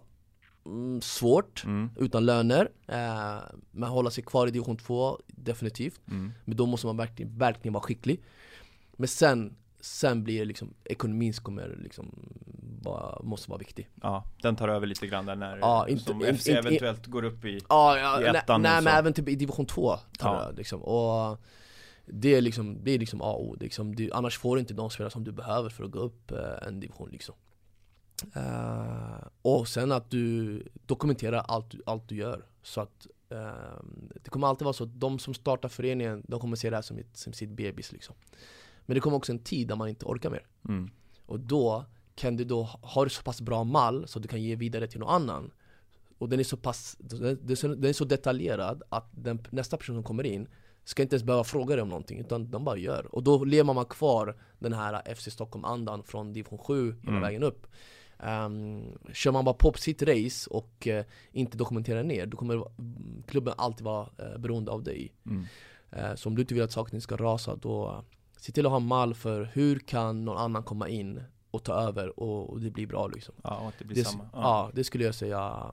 [0.66, 1.89] mm, svårt Mm.
[1.97, 2.70] utan löner.
[2.88, 3.38] Eh,
[3.72, 6.01] men hålla sig kvar i division 2, definitivt.
[6.07, 6.32] Mm.
[6.45, 8.22] Men då måste man verkligen, verkligen vara skicklig.
[8.91, 12.16] Men sen, sen blir det liksom, ekonomin kommer liksom,
[12.84, 13.89] bara, måste vara viktig.
[14.01, 17.24] Ja, den tar över lite grann där när Ja, inte- som FC inte- eventuellt går
[17.24, 19.95] upp i Ja, ja I nej, ettan nej och men även typ i division 2
[20.20, 20.47] tar Ja.
[20.51, 20.82] det, liksom.
[20.84, 21.39] Och
[22.05, 23.95] det är liksom, det är liksom A och O, liksom.
[23.95, 26.68] du, annars får du inte de spelare som du behöver för att gå upp eh,
[26.68, 27.36] en division liksom.
[28.36, 32.46] Eh, och sen att du dokumenterar allt, du- allt du gör.
[32.64, 33.84] Så att eh,
[34.24, 36.82] det kommer alltid vara så att de som startar föreningen, de kommer se det här
[36.84, 38.16] som, ett, som sitt bebis liksom.
[38.86, 40.46] Men det kommer också en tid där man inte orkar mer.
[40.70, 40.90] Mm.
[41.26, 44.88] och då kan du då ha så pass bra mall så du kan ge vidare
[44.88, 45.52] till någon annan.
[46.18, 49.78] Och den är så pass, den är så, den är så detaljerad att den, nästa
[49.78, 50.48] person som kommer in
[50.84, 53.16] Ska inte ens behöva fråga dig om någonting utan de bara gör.
[53.16, 57.22] Och då lever man kvar den här FC Stockholm-andan från division 7 hela Mm.
[57.22, 57.68] vägen upp
[58.26, 63.24] um, Kör man bara på sitt race och eh, inte dokumenterar ner Då kommer mm,
[63.28, 65.46] klubben alltid vara eh, beroende av dig Mm.
[65.92, 68.02] Eh, Så om du inte vill att saker ska rasa då eh,
[68.38, 71.74] Se till att ha en mall för hur kan någon annan komma in och ta
[71.74, 74.72] över och, och det blir bra liksom Ja, och att det blir det, samma ja.
[74.74, 75.72] det skulle jag säga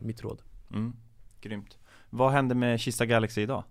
[0.00, 0.42] mitt råd
[0.74, 0.92] Mm.
[1.40, 1.78] Grymt
[2.10, 3.64] Vad hände med Kista Galaxy idag?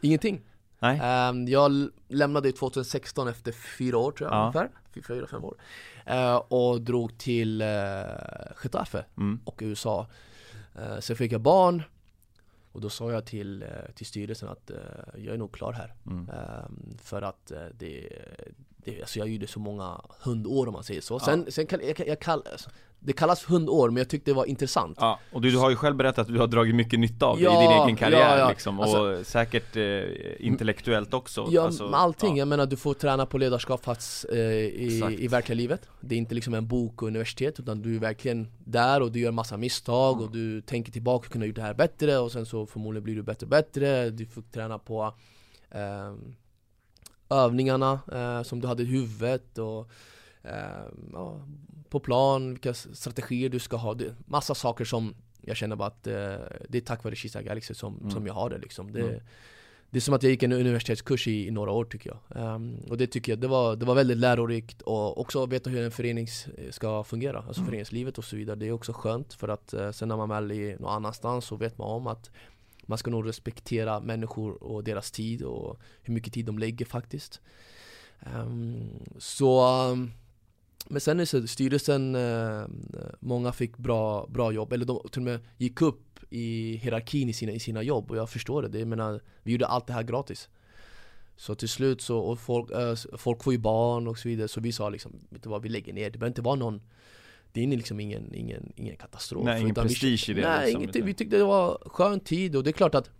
[0.00, 0.40] Ingenting
[0.78, 1.00] Nej?
[1.02, 4.42] Ehm, Jag lämnade 2016 efter fyra år tror jag Ja.
[4.42, 5.56] ungefär Fy- Fyra, fem år
[6.06, 7.68] Eh, Och drog till uh,
[8.64, 9.40] Getafe Mm.
[9.44, 10.06] och USA
[10.78, 11.82] Eh, Sen fick jag barn
[12.72, 14.76] och då sa jag till, eh, till styrelsen att eh,
[15.16, 16.28] jag är nog klar här Mm.
[16.30, 18.08] Ehm, För att det,
[18.90, 21.18] det, alltså jag gjorde så många hundår om man säger så Ja.
[21.20, 22.70] Sen, sen kan, jag, jag kall, alltså,
[23.00, 25.76] det kallas hundår men jag tyckte det var intressant Ja, och du, du har ju
[25.76, 28.38] själv berättat att du har dragit mycket nytta av det i din egen karriär ja,
[28.38, 28.48] ja.
[28.48, 32.30] liksom, och Alltså- säkert eh, intellektuellt också Ja, alltså, med allting.
[32.36, 32.38] ja.
[32.38, 36.18] Jag menar du får träna på ledarskap fast, eh, i, i verkliga livet Det är
[36.18, 39.56] inte liksom en bok och universitet utan du är verkligen där och du gör massa
[39.56, 40.24] misstag Mm.
[40.26, 43.14] och du tänker tillbaka och kunna gjort det här bättre och sen så förmodligen blir
[43.14, 45.14] du bättre och bättre Du får träna på
[45.70, 46.34] ehm,
[47.30, 49.90] övningarna eh, som du hade i huvudet och
[50.42, 51.40] ehm, ja,
[51.88, 56.06] på plan, vilka strategier du ska ha det, Massa saker som jag känner bara att
[56.06, 56.12] eh,
[56.68, 58.10] det är tack vare Kista Galaxy som, Mm.
[58.10, 59.20] som jag har det liksom det, Mm.
[59.90, 62.76] det är som att jag gick en universitetskurs i, i några år tycker jag Ehm,
[62.90, 65.90] Och det tycker jag, det var, det var väldigt lärorikt och också veta hur en
[65.90, 67.66] förening s- ska fungera Alltså Mm.
[67.66, 70.50] föreningslivet och så vidare, det är också skönt för att eh, sen när man väl
[70.50, 72.30] är någon annanstans så vet man om att
[72.88, 77.40] man ska nog respektera människor och deras tid och hur mycket tid de lägger faktiskt.
[78.36, 80.12] Um, Så um,
[80.86, 82.66] men sen är det styrelsen, eh,
[83.20, 87.32] många fick bra, bra jobb, eller de till och med gick upp i hierarkin i
[87.32, 88.10] sina, i sina jobb.
[88.10, 90.48] Och jag förstår det, det jag menar, vi gjorde allt det här gratis.
[91.36, 94.60] Så till slut så, och folk, eh, folk får ju barn och så vidare, så
[94.60, 96.80] vi sa liksom, vet du vad, vi lägger ner, det behöver inte vara någon
[97.52, 100.66] det är liksom ingen, ingen, ingen katastrof Nej, ingen utan vi- prestige i det Nej,
[100.66, 103.10] liksom, utan- vi tyckte det var skön tid och det är klart att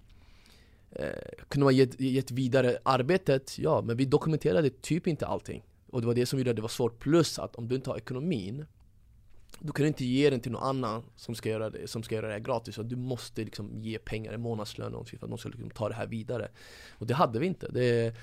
[0.90, 1.06] eh,
[1.48, 5.62] Kunde man gett, gett vidare arbetet, ja, men vi dokumenterade typ inte allting.
[5.90, 7.90] Och det var det som gjorde att det var svårt, plus att om du inte
[7.90, 8.66] har ekonomin
[9.60, 12.26] Du kan inte ge den till någon annan som ska göra det, som ska göra
[12.26, 12.74] det här gratis.
[12.74, 15.94] Så Du måste liksom ge pengar, en månadslön för att de ska liksom ta det
[15.94, 16.48] här vidare.
[16.90, 17.68] Och det hade vi inte.
[17.68, 18.14] Det,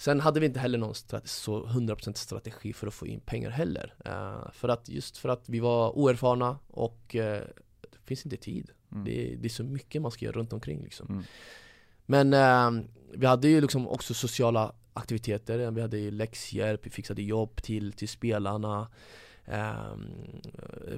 [0.00, 3.50] Sen hade vi inte heller någon strate- så 100% strategi för att få in pengar
[3.50, 7.42] heller Eh, För att, just för att vi var oerfarna och eh,
[7.80, 9.04] det finns inte tid Mm.
[9.04, 11.22] det, det är så mycket man ska göra runt omkring liksom Mm.
[12.06, 12.84] Men eh,
[13.14, 17.92] vi hade ju liksom också sociala aktiviteter, vi hade ju läxhjälp, vi fixade jobb till,
[17.92, 18.88] till spelarna
[19.44, 20.40] Ehm,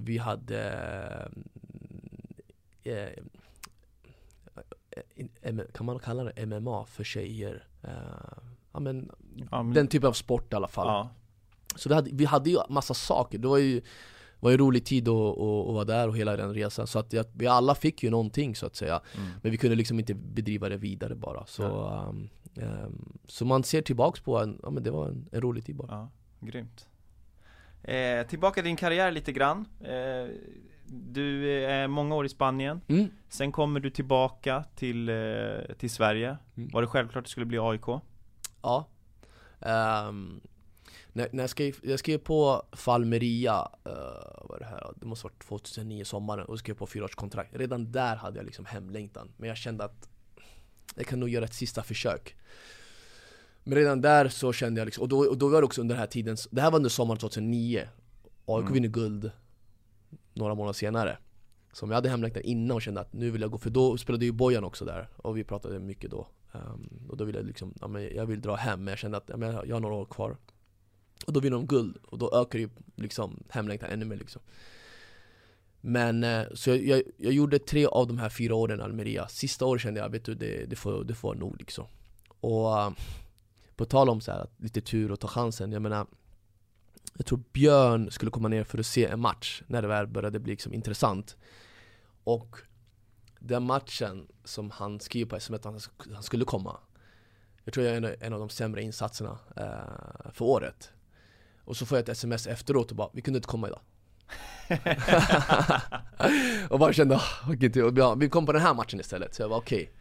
[0.00, 0.60] Vi hade
[2.82, 3.08] eh, eh,
[5.42, 7.66] eh, Kan man kalla det MMA för tjejer?
[8.72, 9.10] Ja men
[9.50, 10.86] Ja, men, den typen av sport i alla fall.
[10.86, 11.10] Ja.
[11.76, 13.82] så vi hade, vi hade ju massa saker, det var ju
[14.40, 16.86] var ju rolig tid att, att, att vara där och hela den resan.
[16.86, 19.00] Så att vi alla fick ju någonting så att säga.
[19.16, 19.28] Mm.
[19.42, 21.46] Men vi kunde liksom inte bedriva det vidare bara.
[21.46, 25.40] Så, um, um, så man ser tillbaks på en, ja men det var en, en
[25.40, 25.88] rolig tid bara.
[25.90, 26.10] Ja,
[26.40, 26.88] grymt.
[27.82, 29.66] Eh, Tillbaka till din karriär lite grann.
[29.80, 30.30] Eh,
[30.86, 32.80] Du är många år i Spanien.
[32.88, 33.08] Mm.
[33.28, 36.36] Sen kommer du tillbaka till, eh, till Sverige.
[36.56, 36.70] Mm.
[36.72, 37.86] Var det självklart att det skulle bli AIK?
[38.62, 38.88] Ja.
[39.60, 40.40] Ehm,
[41.12, 44.92] när, när jag, skrev, jag skrev på Falmeria, uh, vad det här?
[44.96, 47.56] Det måste varit 2009 sommaren, och skrev på fyraårskontrakt.
[47.56, 50.08] Redan där hade jag liksom hemlängtan, men jag kände att
[50.96, 52.36] jag kan nog göra ett sista försök.
[53.64, 55.94] Men redan där så kände jag liksom, och då, och då var det också under
[55.94, 57.88] den här tiden, det här var under sommaren 2009
[58.46, 58.72] AIK mm.
[58.72, 59.30] vinner guld
[60.34, 61.18] några månader senare.
[61.72, 64.24] Som jag hade hemlängtan innan och kände att nu vill jag gå, för då spelade
[64.24, 67.74] ju Bojan också där och vi pratade mycket då um, Och då ville jag liksom,
[67.80, 69.94] ja, men jag vill dra hem men jag kände att ja, men jag har några
[69.94, 70.36] år kvar.
[71.26, 74.42] Och då vinner de guld och då ökar ju liksom hemlängtan ännu mer liksom.
[75.80, 79.28] Men eh, så jag, jag, jag, gjorde tre av de här fyra åren i Almeria.
[79.28, 81.86] Sista året kände jag, vet du, det, det, får, det får nog liksom.
[82.40, 82.90] Och eh,
[83.76, 86.06] på tal om så här, lite tur och ta chansen, jag menar
[87.14, 90.38] jag tror Björn skulle komma ner för att se en match när det väl började
[90.38, 91.36] bli liksom intressant.
[92.24, 92.56] Och
[93.44, 96.76] den matchen som han skrev på sms att han skulle komma.
[97.64, 100.90] Jag tror jag är en av de sämre insatserna eh, för året.
[101.64, 103.80] Och så får jag ett sms efteråt och bara 'Vi kunde inte komma idag'
[106.70, 109.82] Och bara kände oh, vi kom på den här matchen istället, så jag var okej.
[109.82, 109.94] Okay.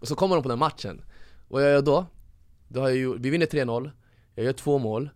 [0.00, 1.04] Och så kommer de på den matchen.
[1.48, 2.06] Och vad jag gör då?
[2.68, 3.90] då har jag ju, vi vinner 3-0
[4.34, 5.10] Jag gör två mål.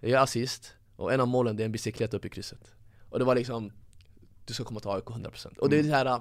[0.00, 0.74] Jag gör assist.
[0.96, 2.74] Och en av målen det är en bicyklett upp i krysset.
[3.10, 3.72] Och det var liksom
[4.44, 6.20] Du ska komma till AIK 100% Och det är det här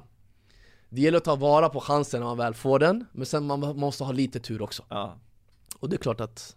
[0.94, 3.60] Det gäller att ta vara på chansen när man väl får den Men sen man
[3.60, 5.16] måste ha lite tur också ja.
[5.80, 6.56] Och det är klart att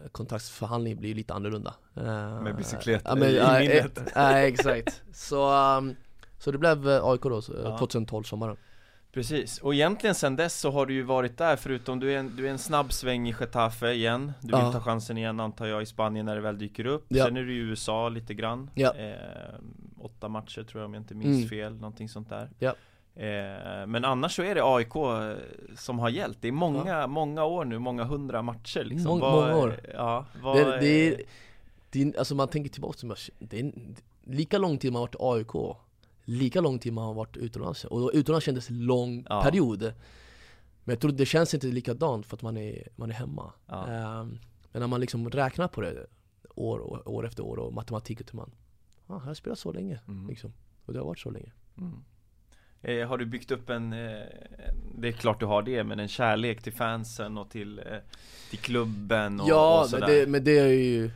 [0.00, 5.02] eh, Kontraktsförhandling blir lite annorlunda Med eh, bicyklett ja, men, i ja, minnet Ja exakt
[5.12, 5.96] Så, um,
[6.38, 8.56] så det blev eh, AIK då, 2012 sommaren
[9.12, 12.36] Precis, och egentligen sen dess så har du ju varit där förutom du är en,
[12.36, 14.72] du är en snabb sväng i Getafe igen Du vill ja.
[14.72, 17.24] ta chansen igen antar jag i Spanien när det väl dyker upp ja.
[17.24, 18.94] Sen är du i USA lite grann ja.
[18.94, 19.14] eh,
[19.98, 21.48] Åtta matcher tror jag om jag inte minns mm.
[21.48, 22.74] fel, någonting sånt där ja.
[23.14, 27.06] Eh, Men annars så är det AIK eh, som har gällt Det är många, ja.
[27.06, 31.08] många år nu, många hundra matcher liksom Mång, vad, Många år Ja, vad, det, det,
[31.08, 31.22] är,
[31.90, 33.72] det är, alltså man tänker tillbaka, det är
[34.24, 35.76] lika lång tid man har varit AIK
[36.24, 39.42] lika lång tid man har varit utomlands Och utomlands kändes lång ja.
[39.42, 39.82] period
[40.84, 44.20] Men jag tror det känns inte likadant för att man är, man är hemma ja.
[44.20, 44.38] um,
[44.72, 46.06] Men när man liksom räknar på det
[46.54, 48.50] år, år efter år och matematik och man
[49.06, 50.28] ah, Jag har spelat så länge mm.
[50.28, 50.52] liksom.
[50.84, 52.04] Och det har varit så länge mm.
[52.82, 54.22] Eh, Har du byggt upp en, eh,
[54.94, 57.84] det är klart du har det, men en kärlek till fansen och till, eh,
[58.50, 61.10] till klubben och, Ja, och men, det, men det är ju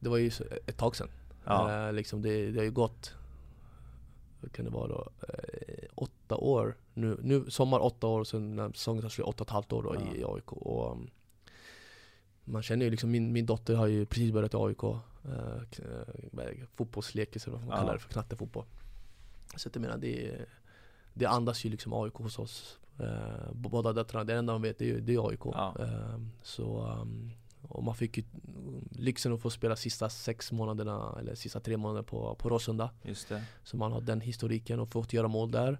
[0.00, 0.30] Det var ju
[0.66, 1.08] ett tag sedan.
[1.44, 1.86] Ja.
[1.86, 3.14] eh, liksom det, det har ju gått
[4.40, 6.76] vad kan det vara då, eh, åtta år.
[6.94, 9.82] Nu, nu sommar åtta år, sen när säsongen tar slut, åtta och ett halvt år
[9.82, 10.14] då ja.
[10.14, 11.10] i, AIK och um,
[12.44, 17.46] Man känner ju liksom, min, min dotter har ju precis börjat i AIK eh, Fotbollslekis
[17.46, 17.80] eller vad man ja.
[17.80, 18.64] kallar det för, knattefotboll
[19.56, 20.46] Så jag menar det,
[21.18, 24.90] det andas ju liksom AIK hos oss eh, Båda döttrarna, det enda de vet det
[24.90, 25.74] är, det är AIK ja.
[25.80, 27.32] eh, Så um,
[27.68, 28.24] och man fick ju
[28.90, 33.28] lyxen att få spela sista sex månaderna, eller sista tre månaderna på, på Råsunda Just
[33.28, 33.42] det.
[33.64, 35.78] Så man har den historiken och fått göra mål där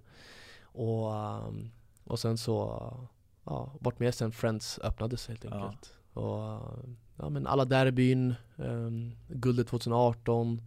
[0.61, 1.13] Och,
[1.47, 1.71] um,
[2.03, 2.93] och sen så,
[3.43, 6.21] ja, varit med sen Friends öppnades helt enkelt ja.
[6.21, 6.61] Och
[7.15, 10.61] ja men alla derbyn, um, guldet 2018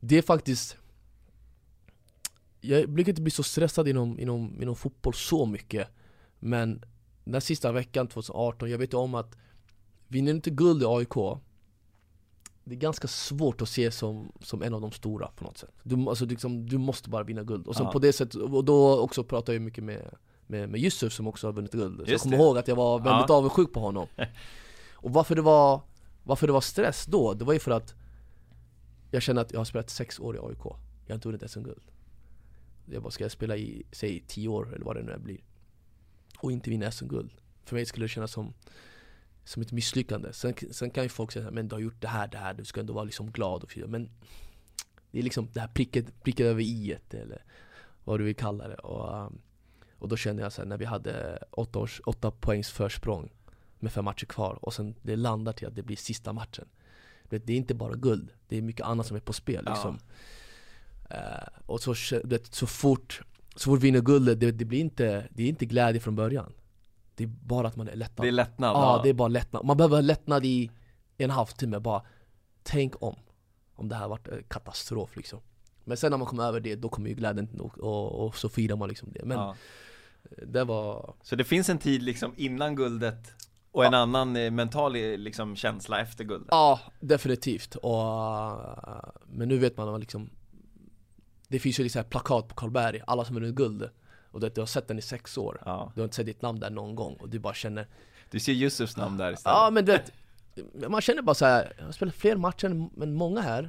[0.00, 0.76] Det är faktiskt
[2.68, 5.88] Jag brukar inte bli så stressad inom, inom, inom fotboll så mycket.
[6.38, 6.84] Men
[7.24, 9.36] den sista veckan 2018, jag vet om att
[10.08, 11.14] Vinner du inte guld i AIK
[12.64, 15.74] Det är ganska svårt att se som, som en av de stora på något sätt.
[15.82, 19.00] Du, alltså, liksom, du måste bara vinna guld, och sen på det sättet, och då
[19.00, 22.02] också pratar jag mycket med med, med Yusuf som också har vunnit guld.
[22.06, 23.34] Så jag kommer ihåg att jag var väldigt ja.
[23.34, 24.06] avundsjuk på honom.
[24.92, 25.80] Och varför det var
[26.24, 27.94] Varför det var stress då, det var ju för att
[29.10, 31.82] Jag känner att jag har spelat sex år i AIK Jag har inte vunnit SM-guld
[32.86, 35.38] Jag bara, ska jag spela i, säg tio år eller vad det nu blir
[36.38, 37.30] Och inte vinna SM-guld
[37.64, 38.54] För mig skulle det kännas som
[39.46, 40.32] som ett misslyckande.
[40.32, 42.64] Sen, sen kan ju folk säga men du har gjort det här, det här, du
[42.64, 43.90] ska ändå vara liksom glad och fint.
[43.90, 44.10] Men
[45.10, 47.44] det är liksom det här pricket, pricket över i eller
[48.04, 48.74] vad du vill kalla det.
[48.74, 49.38] Och, um,
[49.98, 53.32] och då kände jag så här, när vi hade åtta, års, åtta poängs försprång
[53.78, 56.68] med fem matcher kvar och sen det landar till att det blir sista matchen.
[57.28, 59.98] Det är inte bara guld, det är mycket annat som är på spel liksom.
[60.00, 60.14] Ja.
[61.10, 61.94] Uh, och så,
[62.24, 63.22] det, så fort
[63.56, 66.52] så fort vi vinner guldet, det, det, blir inte, det är inte glädje från början
[67.16, 68.76] det är bara att man är lättnad Det är lättnad?
[68.76, 69.64] Ja, det är bara lättnad.
[69.64, 70.70] Man behöver lättnad i
[71.18, 72.02] en halvtimme bara
[72.62, 73.16] Tänk om
[73.74, 75.40] Om det här varit katastrof liksom
[75.84, 78.48] Men sen när man kommer över det, då kommer ju glädjen och, och, och så
[78.48, 79.54] firar man liksom det Men ja.
[80.46, 83.32] det var Så det finns en tid liksom innan guldet
[83.72, 83.98] och en ja.
[83.98, 86.48] annan eh, mental eh, liksom, känsla efter guldet?
[86.50, 87.74] Ja, definitivt.
[87.74, 88.02] Och,
[89.26, 90.30] men nu vet man liksom
[91.48, 93.90] Det finns ju liksom plakat på Karlberg, alla som vunnit guld
[94.30, 95.92] och du, du har sett den i sex år ja.
[95.94, 97.86] Du har inte sett ditt namn där någon gång och du bara känner
[98.30, 100.12] Du ser Yusufs namn där istället Ja men du vet
[100.88, 102.66] man känner bara så här, jag har spelat fler matcher
[103.02, 103.62] än många här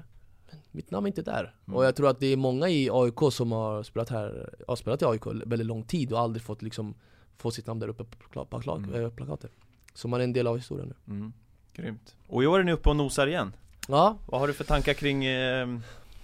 [0.49, 1.53] men mitt namn är inte där.
[1.67, 1.77] Mm.
[1.77, 5.01] Och jag tror att det är många i AIK som har spelat här, har spelat
[5.01, 6.95] i AIK väldigt lång tid och aldrig fått liksom
[7.37, 9.03] få sitt namn där uppe på, pla- på plak- Mm.
[9.05, 9.49] eh, plakater.
[9.93, 11.13] Så man är en del av historien nu.
[11.13, 11.33] Mm.
[11.73, 12.15] Grymt.
[12.27, 13.53] Och i år är ni uppe och nosar igen.
[13.87, 15.67] Ja, Vad har du för tankar kring, eh,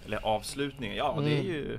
[0.06, 0.96] eller avslutningen?
[0.96, 1.46] Ja, det är Mm.
[1.46, 1.78] ju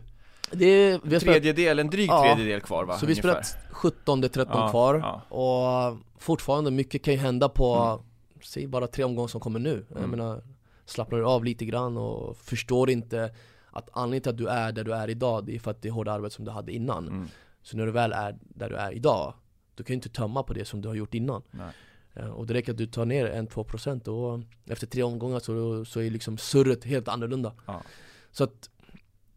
[0.51, 2.23] det är, vi har spelat, tredjedel, en dryg Ja.
[2.35, 2.97] tredjedel kvar va?
[2.97, 5.35] så vi har spelat 17-13 Ja, kvar ja.
[5.37, 7.99] och fortfarande mycket kan ju hända på, Mm.
[8.43, 9.85] säg bara tre omgångar som kommer nu.
[9.89, 10.09] Jag Mm.
[10.09, 10.41] menar,
[10.85, 13.35] slappnar du av lite grann och förstår inte
[13.71, 15.87] att anledningen till att du är där du är idag, det är för att det
[15.87, 17.07] är hårda arbete som du hade innan.
[17.07, 17.27] Mm.
[17.61, 19.33] Så när du väl är där du är idag,
[19.75, 21.41] du kan ju inte tömma på det som du har gjort innan.
[21.51, 21.67] Nej.
[22.13, 24.39] Eh, Och det räcker att du tar ner 1-2% och
[24.73, 27.53] efter tre omgångar så, så är liksom surret helt annorlunda.
[27.65, 27.81] Ja.
[28.37, 28.69] Så att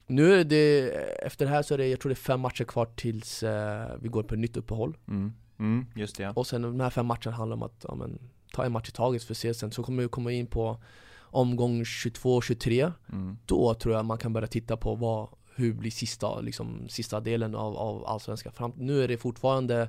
[0.06, 0.90] nu är det,
[1.26, 3.96] efter det här så är det, jag tror det är fem matcher kvar tills eh,
[4.00, 4.96] vi går på ett nytt uppehåll.
[5.08, 5.32] Mm.
[5.58, 6.32] Mm, just det ja.
[6.36, 8.18] Och sen de här fem matcherna handlar om att ja, men,
[8.52, 9.70] ta en match i taget för att se sen.
[9.72, 10.82] Så kommer vi komma in på
[11.20, 12.92] omgång 22-23.
[13.12, 13.38] Mm.
[13.46, 17.54] Då tror jag man kan börja titta på vad, hur blir sista, liksom, sista delen
[17.54, 18.52] av, av Allsvenskan.
[18.52, 19.88] Fram, nu är det fortfarande,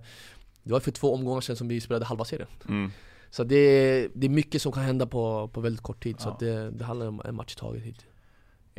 [0.64, 2.50] det var för två omgångar sedan som vi spelade halva serien.
[2.68, 2.92] Mm.
[3.30, 6.20] Så det är, det är mycket som kan hända på, på väldigt kort tid.
[6.20, 6.34] Så Ja.
[6.34, 8.06] att det, det handlar om en match i taget hit.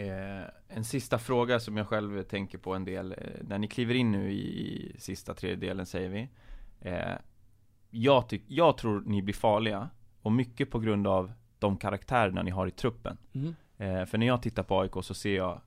[0.01, 3.95] Eh, en sista fråga som jag själv tänker på en del, eh, när ni kliver
[3.95, 6.29] in nu i, sista tredjedelen säger vi.
[6.81, 7.15] Eh,
[7.91, 9.91] jag, tyck, jag tror ni blir farliga,
[10.23, 13.19] och mycket på grund av de karaktärerna ni har i truppen.
[13.33, 13.55] Mm.
[13.79, 15.61] eh, För när jag tittar på AIK så ser jag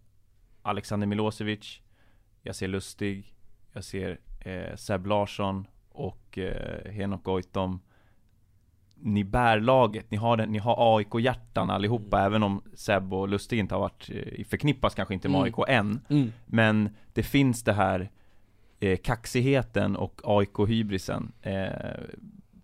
[0.61, 1.81] Alexander Milosevic
[2.41, 3.35] Jag ser Lustig
[3.73, 7.79] Jag ser eh, Seb Larsson och eh, Henok Goitom
[9.05, 13.59] Ni bär laget, ni har, den, ni har AIK-hjärtan allihopa Även om Seb och Lustig
[13.59, 15.45] inte har varit eh, Förknippas kanske inte med Mm.
[15.45, 16.31] AIK än Mm.
[16.45, 18.09] Men det finns det här
[18.79, 21.67] eh, kaxigheten och AIK-hybrisen eh,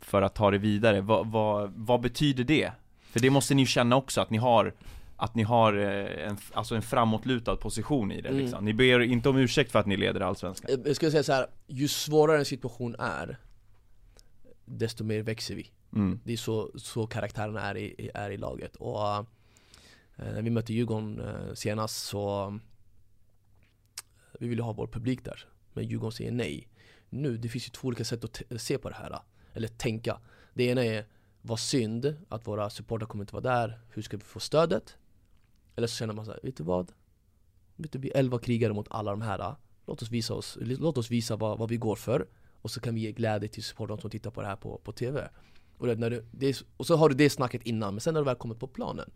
[0.01, 2.71] För att ta det vidare, vad, vad, vad betyder det?
[3.01, 4.73] För det måste ni ju känna också att ni har
[5.15, 8.41] Att ni har eh, en, alltså en framåtlutad position i det Mm.
[8.41, 8.65] liksom.
[8.65, 11.47] Ni ber inte om ursäkt för att ni leder Allsvenskan Jag skulle säga så här,
[11.67, 13.37] ju svårare en situation är,
[14.65, 16.19] desto mer växer vi mm.
[16.23, 18.75] Det är så, så karaktärerna är i, är i laget.
[18.75, 19.25] Och eh,
[20.15, 22.53] när vi mötte Djurgården eh, senast så eh,
[24.39, 26.67] Vi ville ha vår publik där, men Djurgården säger nej.
[27.09, 29.19] Nu, det finns ju två olika sätt att se på det här.
[29.53, 30.19] Eller tänka.
[30.53, 31.05] Det ena är,
[31.41, 33.79] vad synd att våra supportrar kommer inte vara där.
[33.89, 34.97] Hur ska vi få stödet?
[35.75, 36.91] Eller så känner man så här, vet du vad?
[37.75, 39.55] Vet du, vi är elva krigare mot alla de här.
[39.85, 42.27] Låt oss visa, oss, låt oss visa vad, vad vi går för.
[42.61, 44.91] Och så kan vi ge glädje till supportrarna som tittar på det här på, på
[44.91, 45.29] TV.
[45.79, 48.13] Och, det, när du, det är, och så har du det snacket innan, men sen
[48.13, 49.11] när du väl kommer på planen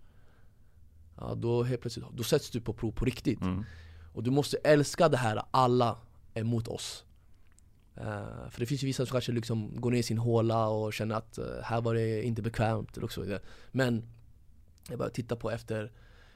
[1.17, 3.41] Ja då helt plötsligt, då sätts du på prov på riktigt.
[3.41, 3.65] Mm.
[4.13, 5.97] Och du måste älska det här, alla
[6.33, 7.05] är mot oss.
[7.95, 10.93] Eh, För det finns ju vissa som kanske liksom går ner i sin håla och
[10.93, 13.39] känner att eh, här var det inte bekvämt och så
[13.71, 14.03] Men
[14.89, 15.91] jag bara tittar på efter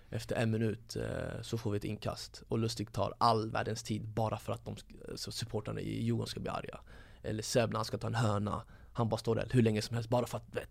[0.10, 2.44] efter en minut eh, så får vi ett inkast.
[2.48, 4.76] Och Lustig tar all världens tid bara för att de,
[5.16, 6.80] så supportrarna i Djurgården ska bli arga.
[7.24, 8.64] Eller han ska ta en hörna
[8.98, 10.70] Han bara står där hur länge som helst bara för att vet,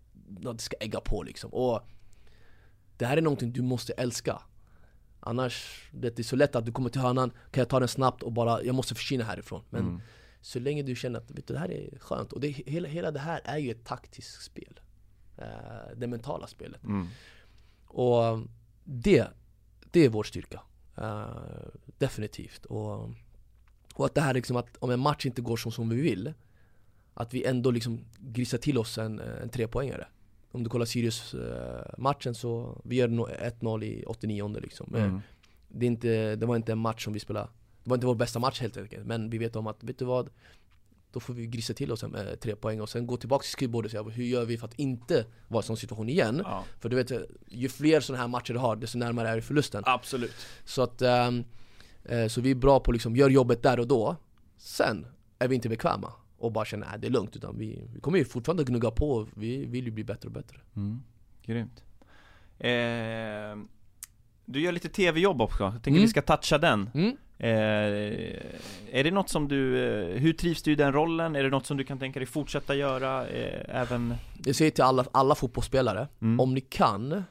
[0.57, 1.81] det ska ägga på liksom och
[2.97, 4.41] Det här är någonting du måste älska
[5.19, 8.23] Annars, det är så lätt att du kommer till hörnan, kan jag ta den snabbt
[8.23, 10.01] och bara, jag måste försvinna härifrån Men Mm.
[10.41, 13.11] så länge du känner att vet du, det här är skönt, och det, hela, hela
[13.11, 14.79] det här är ju ett taktiskt spel
[15.37, 15.45] eh,
[15.95, 17.07] Det mentala spelet Mm.
[17.87, 18.39] och
[18.83, 19.27] det,
[19.91, 20.61] det är vår styrka.
[20.97, 21.27] Eh,
[21.97, 22.65] definitivt.
[22.65, 23.09] Och,
[23.93, 26.33] och att det här liksom att om en match inte går så som vi vill,
[27.19, 30.07] att vi ändå liksom grisar till oss en, en trepoängare.
[30.51, 34.95] Om du kollar Sirius-matchen så, vi gör no- 1-0 i 89 liksom.
[34.95, 35.21] Eh, Mm.
[35.69, 37.47] Det, är inte, det var inte en match som vi spelade,
[37.83, 39.05] det var inte vår bästa match helt enkelt.
[39.05, 40.29] Men vi vet om att, vet du vad?
[41.11, 43.51] Då får vi grisa till oss en, eh, tre poäng och sen gå tillbaka till
[43.51, 46.41] skrivbordet och säga hur gör vi för att inte vara i en sån situation igen?
[46.45, 47.11] Ja, För du vet,
[47.47, 49.83] ju fler sådana här matcher du har, desto närmare är du förlusten.
[49.85, 51.31] absolut Så att, eh,
[52.29, 54.15] så vi är bra på liksom, gör jobbet där och då.
[54.57, 55.05] Sen
[55.39, 57.35] är vi inte bekväma och bara känner att det är lugnt.
[57.35, 60.57] Utan vi, vi kommer ju fortfarande gnugga på, vi vill ju bli bättre och bättre.
[60.75, 61.03] mm.
[61.45, 61.83] Grymt
[62.59, 63.63] eh,
[64.45, 66.01] Du gör lite tv-jobb också, jag tänker Mm.
[66.01, 67.17] vi ska toucha den Mm.
[67.39, 67.49] Eh,
[68.91, 71.35] är det något som du, eh, hur trivs du i den rollen?
[71.35, 74.13] Är det något som du kan tänka dig fortsätta göra eh, även?
[74.45, 76.39] Jag säger till alla, alla fotbollsspelare, Mm.
[76.39, 77.23] om ni kan,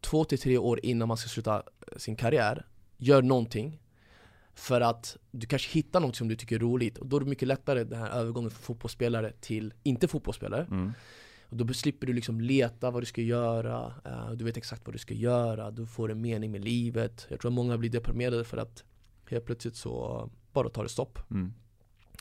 [0.00, 1.62] två till tre år innan man ska sluta
[1.96, 2.66] sin karriär,
[2.96, 3.78] gör någonting.
[4.56, 7.26] För att du kanske hittar något som du tycker är roligt, och då är det
[7.26, 10.66] mycket lättare den här övergången från fotbollsspelare till inte fotbollsspelare.
[10.70, 10.92] Mm.
[11.48, 14.94] Och då slipper du liksom leta vad du ska göra, eh, du vet exakt vad
[14.94, 17.26] du ska göra, du får en mening med livet.
[17.30, 18.84] Jag tror att många blir deprimerade för att
[19.30, 21.18] helt plötsligt så bara tar det stopp.
[21.30, 21.52] Mm.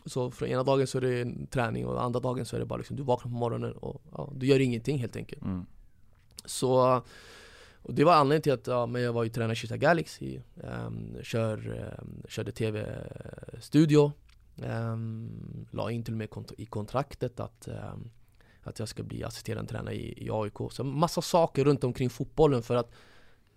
[0.05, 2.77] Så från ena dagen så är det träning och andra dagen så är det bara
[2.77, 5.41] liksom, du vaknar på morgonen och ja, du gör ingenting helt enkelt.
[5.41, 5.65] Mm.
[6.45, 7.01] Så
[7.85, 10.39] och det var anledningen till att ja, men jag var ju tränare i Kista Galaxy,
[10.55, 14.11] um, kör, um, körde tv-studio,
[14.55, 18.11] um, la in till och med kont i kontraktet att, um,
[18.61, 20.71] att jag ska bli assisterande tränare i, i AIK.
[20.71, 22.91] Så massa saker runt omkring fotbollen för att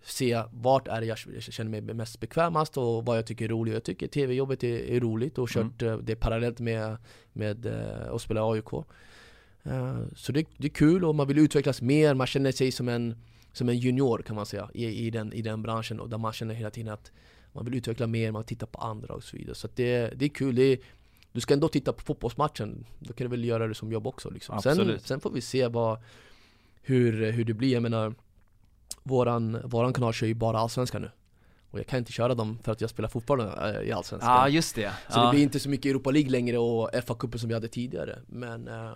[0.03, 3.74] se vart är det jag, känner mig mest bekvämast och vad jag tycker är roligt.
[3.74, 6.05] Jag tycker tv-jobbet är, är, roligt och kört mm.
[6.05, 6.97] det parallellt med,
[7.33, 8.72] med uh, att spela AIK.
[8.72, 12.89] Uh, så det, det är kul och man vill utvecklas mer, man känner sig som
[12.89, 13.16] en
[13.53, 16.32] som en junior kan man säga i, i, den, i den branschen och där man
[16.32, 17.12] känner hela tiden att
[17.53, 19.55] man vill utveckla mer, man tittar på andra och så vidare.
[19.55, 20.55] Så det, det är kul.
[20.55, 20.78] Det är,
[21.32, 24.30] du ska ändå titta på fotbollsmatchen, då kan du väl göra det som jobb också
[24.30, 24.62] liksom.
[24.62, 25.99] Sen, sen, får vi se vad,
[26.82, 27.72] hur, hur det blir.
[27.72, 28.14] Jag menar,
[29.03, 31.11] våran, våran kanal kör ju bara Allsvenskan nu.
[31.70, 34.30] Och jag kan inte köra dem för att jag spelar fotboll äh, i Allsvenskan.
[34.30, 34.92] Ja, just det.
[35.09, 35.24] Så ja.
[35.24, 38.18] det blir inte så mycket Europa League längre och FA-cupen som vi hade tidigare.
[38.26, 38.92] Men, äh,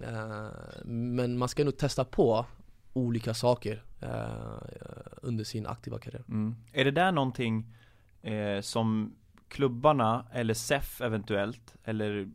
[0.00, 0.48] äh,
[0.84, 2.46] men man ska nog testa på
[2.96, 6.24] olika saker eh, under sin aktiva karriär.
[6.28, 6.56] Mm.
[6.72, 7.66] Är det där någonting
[8.22, 9.14] eh, som
[9.48, 12.28] klubbarna eller SEF eventuellt eller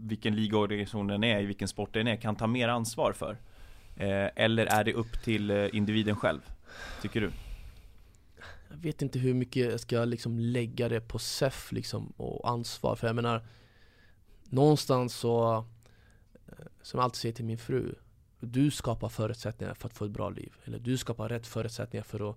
[0.00, 3.38] vilken ligaorganisation den är, i vilken sport den är, kan ta mer ansvar för?
[3.96, 6.40] Eh, eller är det upp till eh, individen själv?
[7.02, 7.30] Tycker du?
[8.70, 12.96] Jag vet inte hur mycket jag ska liksom lägga det på SEF liksom och ansvar,
[12.96, 13.42] för jag menar
[14.52, 15.64] Någonstans så,
[16.46, 17.94] eh, som jag alltid säger till min fru
[18.46, 20.52] du skapar förutsättningar för att få ett bra liv.
[20.64, 22.36] Eller du skapar rätt förutsättningar för att,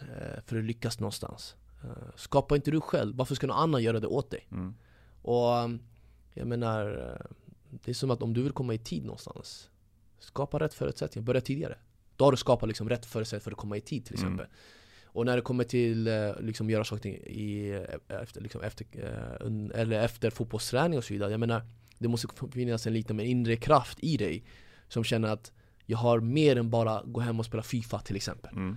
[0.00, 1.56] eh, för att lyckas någonstans.
[1.84, 4.46] Eh, skapar inte du själv, varför ska någon annan göra det åt dig?
[4.52, 4.74] Mm.
[5.22, 5.70] Och
[6.34, 7.26] jag menar, eh,
[7.70, 9.70] det är som att om du vill komma i tid någonstans,
[10.18, 11.78] skapa rätt förutsättningar, börja tidigare.
[12.16, 14.26] Då har du skapat liksom rätt förutsättningar för att komma i tid till mm.
[14.26, 14.46] exempel.
[14.46, 14.58] Mm.
[15.04, 16.10] Och när det kommer till
[16.40, 17.70] liksom göra saker i,
[18.08, 18.86] efter, liksom efter,
[19.74, 21.30] eller efter fotbollsträning och så vidare.
[21.30, 21.62] Jag menar,
[21.98, 24.44] det måste finnas en liten inre kraft i dig
[24.88, 25.52] som känner att
[25.86, 28.52] jag har mer än bara gå hem och spela FIFA till exempel.
[28.52, 28.76] Mm.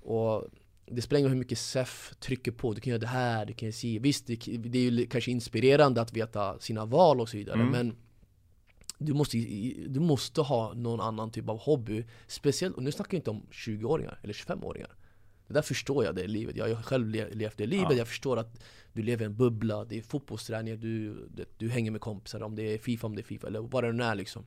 [0.00, 0.44] Och
[0.86, 3.54] det spelar ingen roll hur mycket SEF trycker på, du kan göra det här, du
[3.54, 7.36] kan se Visst, det, det är ju kanske inspirerande att veta sina val och så
[7.36, 7.70] vidare mm.
[7.70, 7.96] men
[8.98, 9.38] du måste,
[9.88, 13.46] du måste ha någon annan typ av hobby Speciellt, och nu snackar jag inte om
[13.50, 14.90] 20-åringar eller 25-åringar
[15.46, 17.96] Det där förstår jag det livet, jag har själv levt det livet, ja.
[17.96, 18.62] jag förstår att
[18.92, 22.56] du lever i en bubbla, det är fotbollsträningar, du, du, du hänger med kompisar, om
[22.56, 24.46] det är FIFA, om det är FIFA eller vad det nu är liksom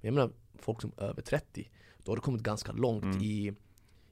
[0.00, 1.70] jag menar folk som är över 30,
[2.04, 3.22] då har du kommit ganska långt mm.
[3.22, 3.52] i,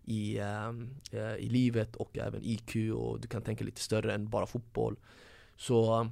[0.05, 4.47] i, äh, i livet och även IQ och du kan tänka lite större än bara
[4.47, 4.97] fotboll.
[5.57, 6.11] Så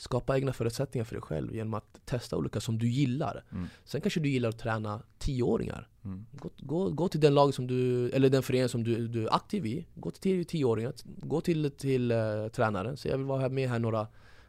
[0.00, 3.44] skapa egna förutsättningar för dig själv genom att testa olika som du gillar.
[3.52, 3.66] Mm.
[3.84, 5.88] Sen kanske du gillar att träna tioåringar.
[6.04, 6.26] Mm.
[6.32, 9.34] Gå, gå, gå till den lag som du, eller den förening som du, du är
[9.34, 9.86] aktiv i.
[9.94, 12.96] Gå till tioåringar, gå till, till uh, tränaren.
[12.96, 14.06] Så jag vill vara med här några,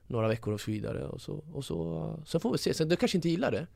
[0.08, 1.08] några veckor och så vidare.
[1.08, 2.74] Och så, och så, så får vi se.
[2.74, 3.68] Sen du kanske inte gillar det.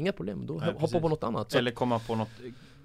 [0.00, 1.52] Inga problem, då Nej, hoppa på något annat.
[1.52, 1.58] Så.
[1.58, 2.28] Eller komma på något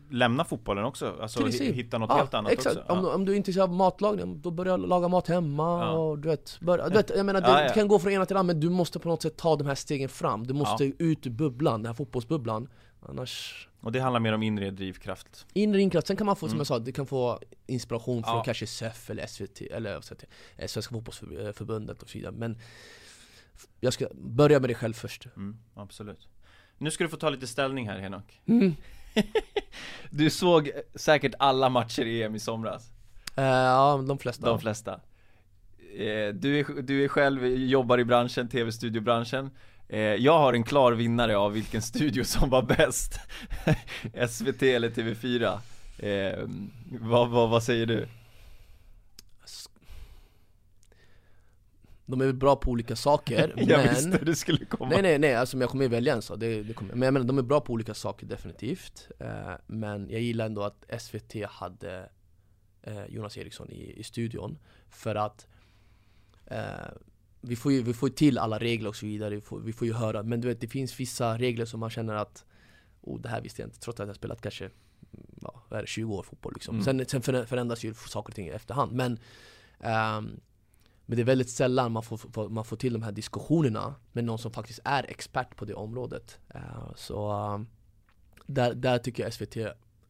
[0.10, 2.76] Lämna fotbollen också, alltså hitta något ja, helt annat exakt.
[2.76, 3.00] också ja.
[3.00, 5.92] om, om du är intresserad av matlagning, då börja laga mat hemma ja.
[5.92, 8.54] och du vet, börja, du vet Jag menar, det, kan gå från ena till andra
[8.54, 11.30] men du måste på något sätt ta de här stegen fram Du måste ut ur
[11.30, 12.70] bubblan, den här fotbollsbubblan
[13.02, 16.52] Annars Och det handlar mer om inre drivkraft Inre drivkraft, sen kan man få, mm.
[16.52, 20.02] som jag sa, du kan få inspiration från kanske SEF eller SVT, eller
[20.68, 22.58] Svenska fotbollsförbundet och så vidare Men
[23.80, 26.28] jag ska börja med dig själv först mm, Absolut
[26.78, 28.42] nu ska du få ta lite ställning här Henok.
[28.46, 28.76] Mm.
[30.10, 32.92] Du såg säkert alla matcher i EM i somras.
[33.38, 34.46] Uh, Ja, de flesta.
[34.46, 34.94] De flesta.
[34.94, 39.50] Uh, du, är, du är själv, jobbar i branschen, tv-studiobranschen
[39.94, 43.20] uh, Jag har en klar vinnare av vilken studio som var bäst.
[44.30, 45.60] SVT eller TV4
[47.02, 48.08] vad, vad, vad säger du?
[52.06, 53.96] De är bra på olika saker Jag men...
[53.96, 54.90] visste det skulle komma.
[54.90, 57.26] Nej nej nej, alltså jag kommer välja en så det, det kommer, Men jag menar,
[57.26, 59.10] de är bra på olika saker definitivt.
[59.20, 62.10] Eh, Men jag gillar ändå att SVT hade
[62.82, 64.58] eh, Jonas Eriksson i, i studion.
[64.90, 65.48] För att
[66.46, 66.60] eh,
[67.42, 69.74] vi, får ju, vi får ju till alla regler och så vidare, vi får, vi
[69.74, 70.24] får ju höra.
[70.24, 72.46] Men du vet, det finns vissa regler som man känner att
[73.06, 74.70] Oh, det här visste jag inte, trots att jag spelat kanske
[75.42, 76.76] ja, är det, 20 år fotboll liksom.
[76.80, 77.06] Mm.
[77.06, 78.92] Sen, sen förändras ju saker och ting i efterhand.
[78.92, 79.20] Men
[80.18, 80.40] um,
[81.06, 84.38] men det är väldigt sällan man får, man får till de här diskussionerna med någon
[84.38, 86.40] som faktiskt är expert på det området.
[86.56, 87.62] Uh, så uh,
[88.46, 89.58] där, där tycker jag SVT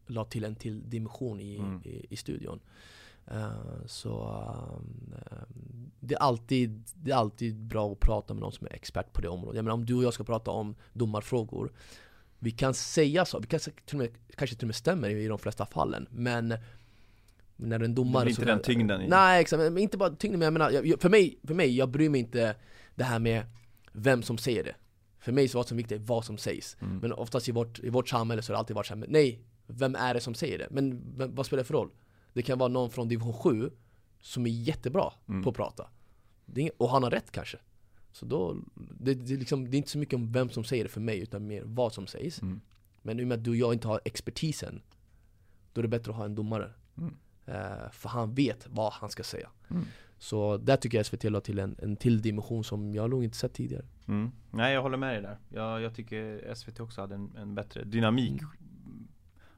[0.06, 1.82] la till en till dimension i, mm.
[1.84, 2.60] i, i, studion.
[3.32, 4.42] Uh, så
[6.00, 9.20] det, är alltid, det är alltid bra att prata med någon som är expert på
[9.20, 9.56] det området.
[9.56, 11.72] Jag menar om du och jag ska prata om domarfrågor
[12.38, 15.26] Vi kan säga så, vi kan till och med, kanske till och med stämmer i
[15.26, 16.54] de flesta fallen men
[17.56, 19.08] när en domare det inte den tyngden i.
[19.08, 21.88] Nej exakt, men inte bara tyngden men jag menar, jag, för, mig, för mig, jag
[21.90, 22.56] bryr mig inte
[22.94, 23.44] det här med
[23.92, 24.74] vem som säger det.
[25.18, 26.76] För mig så är det som viktigt vad som sägs.
[26.80, 26.98] Mm.
[26.98, 29.40] Men oftast i vårt, i vårt samhälle så har det alltid varit såhär, men nej,
[29.66, 30.68] vem är det som säger det?
[30.70, 31.90] Men, men vad spelar det för roll?
[32.32, 33.70] Det kan vara någon från division 7
[34.20, 35.42] som är jättebra Mm.
[35.42, 35.88] på att prata.
[36.46, 37.58] Det är, ing- och han har rätt kanske.
[38.12, 38.56] Så då,
[39.00, 41.00] det, det, är liksom, det är inte så mycket om vem som säger det för
[41.00, 42.42] mig, utan mer vad som sägs.
[42.42, 42.60] Mm.
[43.02, 44.82] Men i och med att du och jag inte har expertisen,
[45.72, 46.72] då är det bättre att ha en domare.
[46.98, 47.14] Mm.
[47.46, 49.48] Eh, för han vet vad han ska säga.
[49.70, 49.84] Mm.
[50.18, 53.36] Så där tycker jag SVT la till en, en till dimension som jag nog inte
[53.36, 53.84] sett tidigare.
[54.08, 54.30] Mm.
[54.50, 55.38] Nej jag håller med dig där.
[55.48, 58.42] Jag, jag tycker SVT också hade en, en bättre dynamik.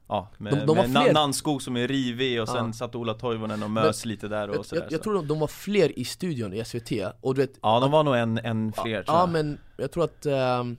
[0.07, 2.73] Ja, med, De- de med fler- Nannskog som är rivig och sen Ja.
[2.73, 4.81] satt Ola Toivonen och mös lite där och Jag, sådär.
[4.83, 7.79] jag, jag tror de, de var fler i studion i SVT, och du vet Ja,
[7.79, 9.29] de var nog en, en fler ja, tror ja jag.
[9.29, 10.77] men jag tror att ehm,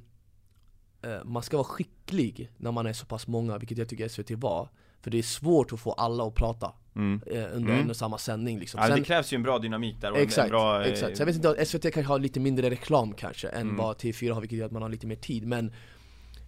[1.02, 4.30] eh, man ska vara skicklig när man är så pass många, vilket jag tycker SVT
[4.30, 4.68] var
[5.02, 7.20] För det är svårt att få alla att prata Mm.
[7.26, 7.80] eh, under Mm.
[7.80, 8.80] en och samma sändning liksom.
[8.80, 10.92] Ja, Sen- det krävs ju en bra dynamik där och en- en Exakt, bra, eh,
[10.92, 11.16] exakt.
[11.16, 13.76] Så jag vet inte, SVT kanske har lite mindre reklam kanske än Mm.
[13.76, 15.72] vad TV4 har, vilket gör att man har lite mer tid Men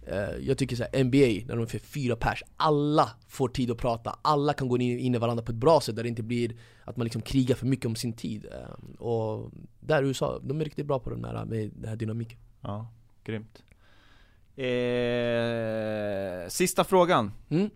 [0.07, 3.71] eh, jag tycker så här, NBA, när de är för fyra pers, alla får tid
[3.71, 6.09] att prata Alla kan gå in, in i varandra på ett bra sätt där det
[6.09, 10.07] inte blir att man liksom krigar för mycket om sin tid eh, Och där i
[10.07, 12.87] USA, de är riktigt bra på den här, med den här dynamiken Ja,
[13.23, 13.63] grymt.
[14.55, 17.31] Eh, sista frågan.
[17.49, 17.69] mm.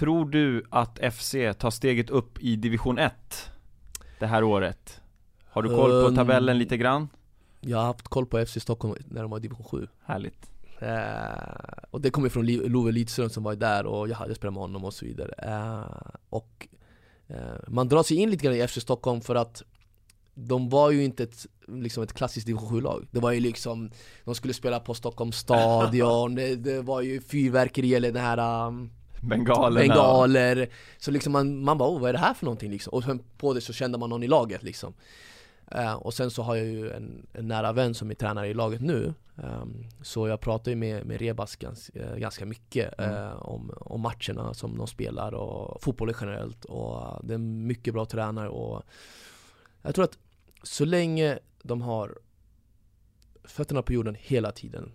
[0.00, 3.12] Tror du att FC tar steget upp i division 1
[4.18, 5.00] det här året?
[5.44, 7.08] Har du koll på Um, tabellen lite grann?
[7.60, 10.50] Jag har haft koll på FC Stockholm när de var i division 7 Härligt.
[10.78, 14.60] Eh, och det kommer från Love Lidström som var där och jag hade spelat med
[14.60, 15.34] honom och så vidare.
[15.38, 16.68] Eh, och
[17.26, 17.36] eh,
[17.68, 19.62] man drar sig in lite grann i FC Stockholm för att
[20.34, 23.06] de var ju inte ett, liksom ett klassiskt division 7-lag.
[23.10, 23.90] Det var ju liksom,
[24.24, 28.90] de skulle spela på Stockholms stadion, det, det var ju fyrverkeri eller den här um,
[29.20, 29.80] Bengalerna.
[29.80, 30.68] bengaler.
[30.98, 32.70] Så liksom man, man bara oh, vad är det här för någonting?
[32.70, 32.92] liksom?
[32.94, 34.94] Och sen på det så kände man någon i laget liksom.
[35.70, 38.54] Eh, Och sen så har jag ju en, en nära vän som är tränare i
[38.54, 39.14] laget nu.
[39.36, 43.14] Ehm, Så jag pratar ju med, med Rebas gans, eh, ganska mycket Mm.
[43.14, 46.64] eh, om, om matcherna som de spelar och fotbollen generellt.
[46.64, 48.82] Och det är en mycket bra tränare och
[49.82, 50.18] Jag tror att
[50.62, 52.18] så länge de har
[53.44, 54.92] fötterna på jorden hela tiden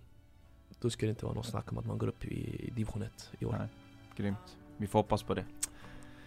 [0.80, 3.02] Då ska det inte vara något snack om att man går upp i, i division
[3.02, 3.56] 1 i år.
[3.58, 3.68] Nej,
[4.16, 4.56] grymt.
[4.76, 5.44] Vi får hoppas på det.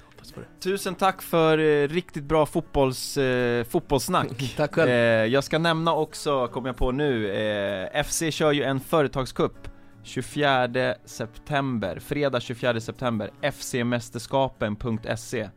[0.05, 0.45] Hoppas på det.
[0.59, 4.53] Tusen tack för eh, riktigt bra fotbolls, eh, fotbollssnack.
[4.57, 4.89] Tack själv.
[4.89, 9.67] Eh, jag ska nämna också, kom jag på nu, eh, FC kör ju en företagskupp
[10.03, 15.49] 24 september, fredag 24 september, fcmästerskapen.se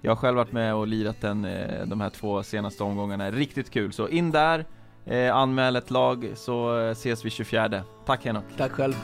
[0.00, 3.70] Jag har själv varit med och lirat den, eh, de här två senaste omgångarna, riktigt
[3.70, 3.92] kul.
[3.92, 4.64] Så in där,
[5.06, 8.44] eh, anmäl ett lag, så eh, ses vi 24 Tack Henok!
[8.56, 8.94] Tack själv.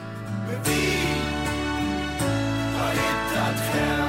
[2.85, 4.04] Har hittat hem